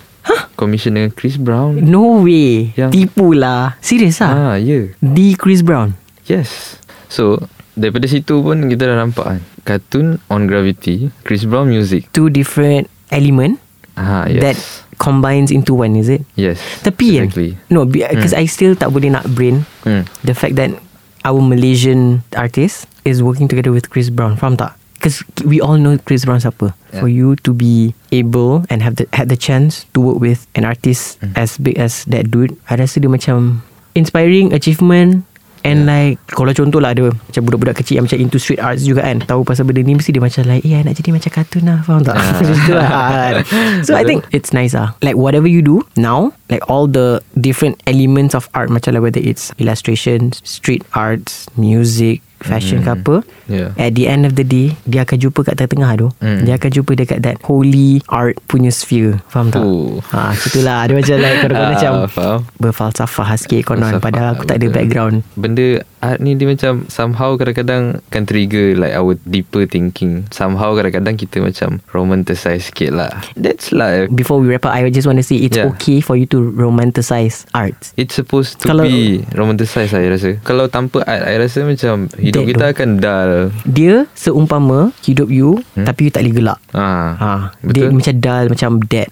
Commission 0.55 0.93
dengan 0.93 1.11
Chris 1.11 1.37
Brown. 1.37 1.79
No 1.79 2.21
way. 2.21 2.75
Yang- 2.75 2.93
Tipu 2.93 3.31
lah 3.33 3.79
Serius 3.79 4.19
lah 4.19 4.31
Ah, 4.31 4.57
ya. 4.57 4.67
Yeah. 4.67 4.85
Di 4.99 5.35
Chris 5.35 5.63
Brown? 5.63 5.95
Yes. 6.27 6.77
So 7.07 7.39
Daripada 7.73 8.05
situ 8.05 8.43
pun 8.43 8.67
Kita 8.67 8.85
dah 8.85 8.99
nampak 8.99 9.25
kan 9.25 9.41
Cartoon 9.63 10.19
on 10.27 10.45
Gravity 10.45 11.15
Chris 11.23 11.47
Brown 11.47 11.71
music. 11.71 12.11
Two 12.11 12.27
different 12.27 12.91
element 13.09 13.63
Ah, 13.95 14.27
yes. 14.27 14.43
That 14.43 14.57
combines 14.97 15.49
into 15.49 15.75
one 15.75 15.95
is 15.95 16.11
it? 16.11 16.27
Yes 16.35 16.59
Tapi 16.83 17.19
kan 17.19 17.31
Exactly. 17.31 17.55
No 17.69 17.87
because 17.87 18.35
I 18.35 18.47
still 18.47 18.75
tak 18.75 18.91
boleh 18.91 19.11
nak 19.11 19.31
brain 19.31 19.63
hmm. 19.83 20.03
The 20.23 20.35
fact 20.35 20.59
that 20.59 20.75
Our 21.23 21.39
Malaysian 21.39 22.23
artist 22.35 22.87
Is 23.03 23.23
working 23.23 23.49
together 23.49 23.73
with 23.73 23.89
Chris 23.89 24.11
Brown. 24.11 24.37
Faham 24.37 24.59
tak? 24.59 24.75
Because 25.09 25.25
we 25.41 25.57
all 25.57 25.81
know 25.81 25.97
Chris 26.05 26.29
Brown 26.29 26.37
siapa 26.39 26.77
Yeah. 26.89 27.01
For 27.01 27.09
you 27.09 27.37
to 27.45 27.53
be 27.53 27.93
able 28.09 28.65
And 28.69 28.81
have 28.81 28.97
the 28.97 29.05
had 29.13 29.29
the 29.29 29.37
chance 29.37 29.85
To 29.93 30.01
work 30.01 30.21
with 30.21 30.45
An 30.53 30.65
artist 30.65 31.17
Hmm. 31.21 31.33
As 31.33 31.57
big 31.57 31.77
as 31.77 32.05
that 32.09 32.29
dude 32.29 32.57
I 32.65 32.77
rasa 32.77 32.97
dia 32.97 33.09
macam 33.09 33.61
Inspiring 33.93 34.53
achievement 34.53 35.25
And 35.69 35.85
like 35.85 36.17
Kalau 36.33 36.49
contoh 36.57 36.81
lah 36.81 36.97
ada 36.97 37.13
Macam 37.13 37.41
budak-budak 37.45 37.85
kecil 37.85 38.01
Yang 38.01 38.05
macam 38.09 38.19
into 38.25 38.39
street 38.41 38.57
arts 38.57 38.89
juga 38.89 39.05
kan 39.05 39.21
Tahu 39.21 39.45
pasal 39.45 39.69
benda 39.69 39.85
ni 39.85 40.01
Mesti 40.01 40.17
dia 40.17 40.23
macam 40.23 40.49
like 40.49 40.65
Eh 40.65 40.77
I 40.77 40.81
nak 40.81 40.97
jadi 40.97 41.13
macam 41.13 41.29
kartun 41.29 41.65
lah 41.69 41.79
Faham 41.85 42.01
tak? 42.09 42.17
Ah. 42.17 42.25
Macam 42.41 42.57
tu 42.57 42.73
lah. 42.73 42.89
So 43.89 43.93
I 43.93 44.05
think 44.09 44.25
It's 44.33 44.57
nice 44.57 44.73
lah 44.73 44.97
Like 45.05 45.21
whatever 45.21 45.45
you 45.45 45.61
do 45.61 45.85
Now 45.93 46.33
Like 46.49 46.65
all 46.73 46.89
the 46.89 47.21
Different 47.37 47.81
elements 47.85 48.33
of 48.33 48.49
art 48.57 48.73
Macam 48.73 48.97
like 48.97 49.05
whether 49.13 49.21
it's 49.21 49.53
Illustrations 49.61 50.41
Street 50.49 50.89
arts 50.97 51.51
Music 51.59 52.25
Fashion 52.41 52.81
ke 52.81 52.91
apa 52.93 53.17
Yeah. 53.49 53.73
At 53.75 53.93
the 53.93 54.05
end 54.05 54.23
of 54.23 54.35
the 54.35 54.45
day 54.45 54.77
Dia 54.85 55.03
akan 55.03 55.17
jumpa 55.19 55.41
kat 55.43 55.57
tengah-tengah 55.57 55.91
tu 55.97 56.09
Hmm. 56.19 56.45
Dia 56.45 56.55
akan 56.55 56.71
jumpa 56.71 56.93
dekat 56.95 57.19
that 57.23 57.41
Holy 57.43 58.05
art 58.07 58.37
punya 58.45 58.69
sphere 58.69 59.25
Faham 59.27 59.49
tak? 59.49 59.61
Oh. 59.61 60.05
Ha, 60.07 60.31
macam 60.31 60.49
tu 60.49 60.61
lah 60.61 60.85
Dia 60.85 60.95
macam 60.95 61.15
like 61.17 61.39
Kadang-kadang 61.41 61.65
Ah, 61.65 61.73
macam 61.73 61.93
faham. 62.07 62.39
Berfalsafah 62.59 63.29
sikit 63.35 63.61
konon 63.65 63.97
Padahal 63.99 64.35
aku 64.35 64.45
tak 64.45 64.61
ada 64.61 64.69
background 64.69 65.25
Benda 65.33 65.81
art 66.01 66.19
ni 66.19 66.35
dia 66.35 66.47
macam 66.47 66.87
Somehow 66.87 67.35
kadang-kadang 67.35 68.03
Kan 68.09 68.23
trigger 68.23 68.75
like 68.75 68.93
our 68.93 69.17
deeper 69.23 69.65
thinking 69.65 70.25
Somehow 70.29 70.73
kadang-kadang 70.73 71.15
kita 71.15 71.39
macam 71.39 71.79
Romanticize 71.89 72.69
sikit 72.69 72.91
lah 72.93 73.13
That's 73.35 73.71
life 73.71 74.09
Before 74.09 74.39
we 74.39 74.49
wrap 74.49 74.65
up 74.65 74.73
I 74.73 74.89
just 74.89 75.05
want 75.05 75.17
to 75.17 75.25
say 75.25 75.39
It's 75.39 75.55
Yeah. 75.55 75.69
okay 75.69 75.99
for 75.99 76.15
you 76.15 76.29
to 76.29 76.39
romanticize 76.39 77.43
arts 77.51 77.91
It's 77.95 78.15
supposed 78.15 78.63
to 78.63 78.71
Kalau- 78.71 78.85
be 78.85 79.27
romanticized 79.33 79.91
saya 79.91 80.07
rasa. 80.07 80.39
Kalau 80.41 80.67
tanpa 80.67 81.03
art, 81.03 81.25
saya 81.25 81.39
rasa 81.41 81.59
macam 81.63 81.95
hidup 82.15 82.43
Dead 82.43 82.49
kita 82.49 82.65
tu. 82.65 82.73
akan 82.73 82.89
dull. 82.99 83.33
Dia 83.65 83.95
seumpama 84.13 84.95
Hidup 85.03 85.29
you 85.29 85.61
Hmm? 85.75 85.85
Tapi 85.85 86.07
you 86.07 86.11
tak 86.11 86.23
boleh 86.23 86.35
gelak 86.37 86.59
Ah, 86.71 87.11
Ha, 87.15 87.31
dia 87.65 87.87
betul. 87.87 87.97
macam 87.97 88.15
dull 88.17 88.47
Macam 88.51 88.71
dead 88.85 89.09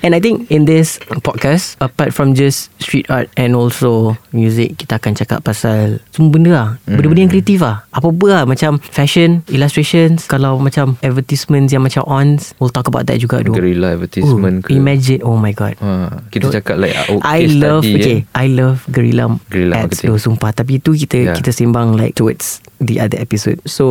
And 0.00 0.14
I 0.14 0.20
think 0.20 0.48
in 0.48 0.64
this 0.64 0.98
podcast 1.22 1.76
Apart 1.80 2.14
from 2.14 2.34
just 2.34 2.70
street 2.78 3.06
art 3.08 3.28
And 3.34 3.54
also 3.54 4.14
music 4.30 4.78
Kita 4.78 4.98
akan 4.98 5.12
cakap 5.14 5.42
pasal 5.42 5.98
Semua 6.10 6.30
benda 6.30 6.50
lah. 6.52 6.68
Hmm. 6.84 6.96
Benda-benda 6.96 7.22
yang 7.26 7.32
kreatif 7.32 7.58
lah. 7.60 7.82
Apa-apa 7.90 8.26
lah 8.26 8.42
Macam 8.44 8.78
fashion 8.80 9.42
Illustrations 9.48 10.26
Kalau 10.26 10.56
macam 10.58 10.96
Advertisements 11.00 11.70
yang 11.70 11.82
macam 11.82 12.04
ons 12.06 12.54
We'll 12.58 12.70
talk 12.70 12.86
about 12.86 13.06
that 13.06 13.18
juga 13.18 13.42
tu 13.42 13.52
Guerrilla 13.52 13.94
advertisement 13.94 14.62
Ooh, 14.62 14.66
ke. 14.66 14.74
Imagine 14.74 15.20
Oh 15.22 15.36
my 15.36 15.52
god. 15.52 15.74
Ha, 15.80 16.22
kita 16.30 16.50
Don't- 16.50 16.54
cakap 16.54 16.76
like 16.78 16.94
oh, 17.08 17.18
I 17.22 17.46
love 17.48 17.82
study, 17.82 17.98
okay, 17.98 18.18
kan. 18.28 18.44
I 18.44 18.46
love 18.50 18.84
guerrilla, 18.86 19.26
Guerrilla 19.48 19.86
ads 19.86 20.00
though 20.00 20.18
sumpah. 20.18 20.50
Tapi 20.50 20.78
itu 20.78 20.94
kita 20.94 21.16
Yeah. 21.16 21.36
kita 21.38 21.54
sembang 21.54 21.96
like 21.96 22.18
towards 22.18 22.58
the 22.78 23.00
other 23.00 23.16
episode. 23.16 23.62
So 23.64 23.84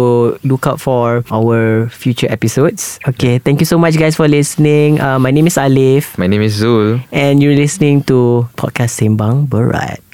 look 0.43 0.67
out 0.67 0.77
for 0.77 1.23
our 1.31 1.87
future 1.89 2.27
episodes. 2.29 2.99
Okay 3.07 3.39
thank 3.39 3.57
you 3.57 3.67
so 3.67 3.79
much 3.79 3.95
guys 3.95 4.13
for 4.13 4.27
listening. 4.27 4.99
Uh, 4.99 5.17
my 5.17 5.31
name 5.31 5.47
is 5.47 5.57
Alif 5.73 6.21
My 6.21 6.27
name 6.29 6.45
is 6.45 6.61
Zul. 6.61 7.01
and 7.09 7.41
you're 7.41 7.57
listening 7.57 8.05
to 8.05 8.45
podcast 8.53 8.93
Sembang 9.01 9.49
Berat 9.49 10.05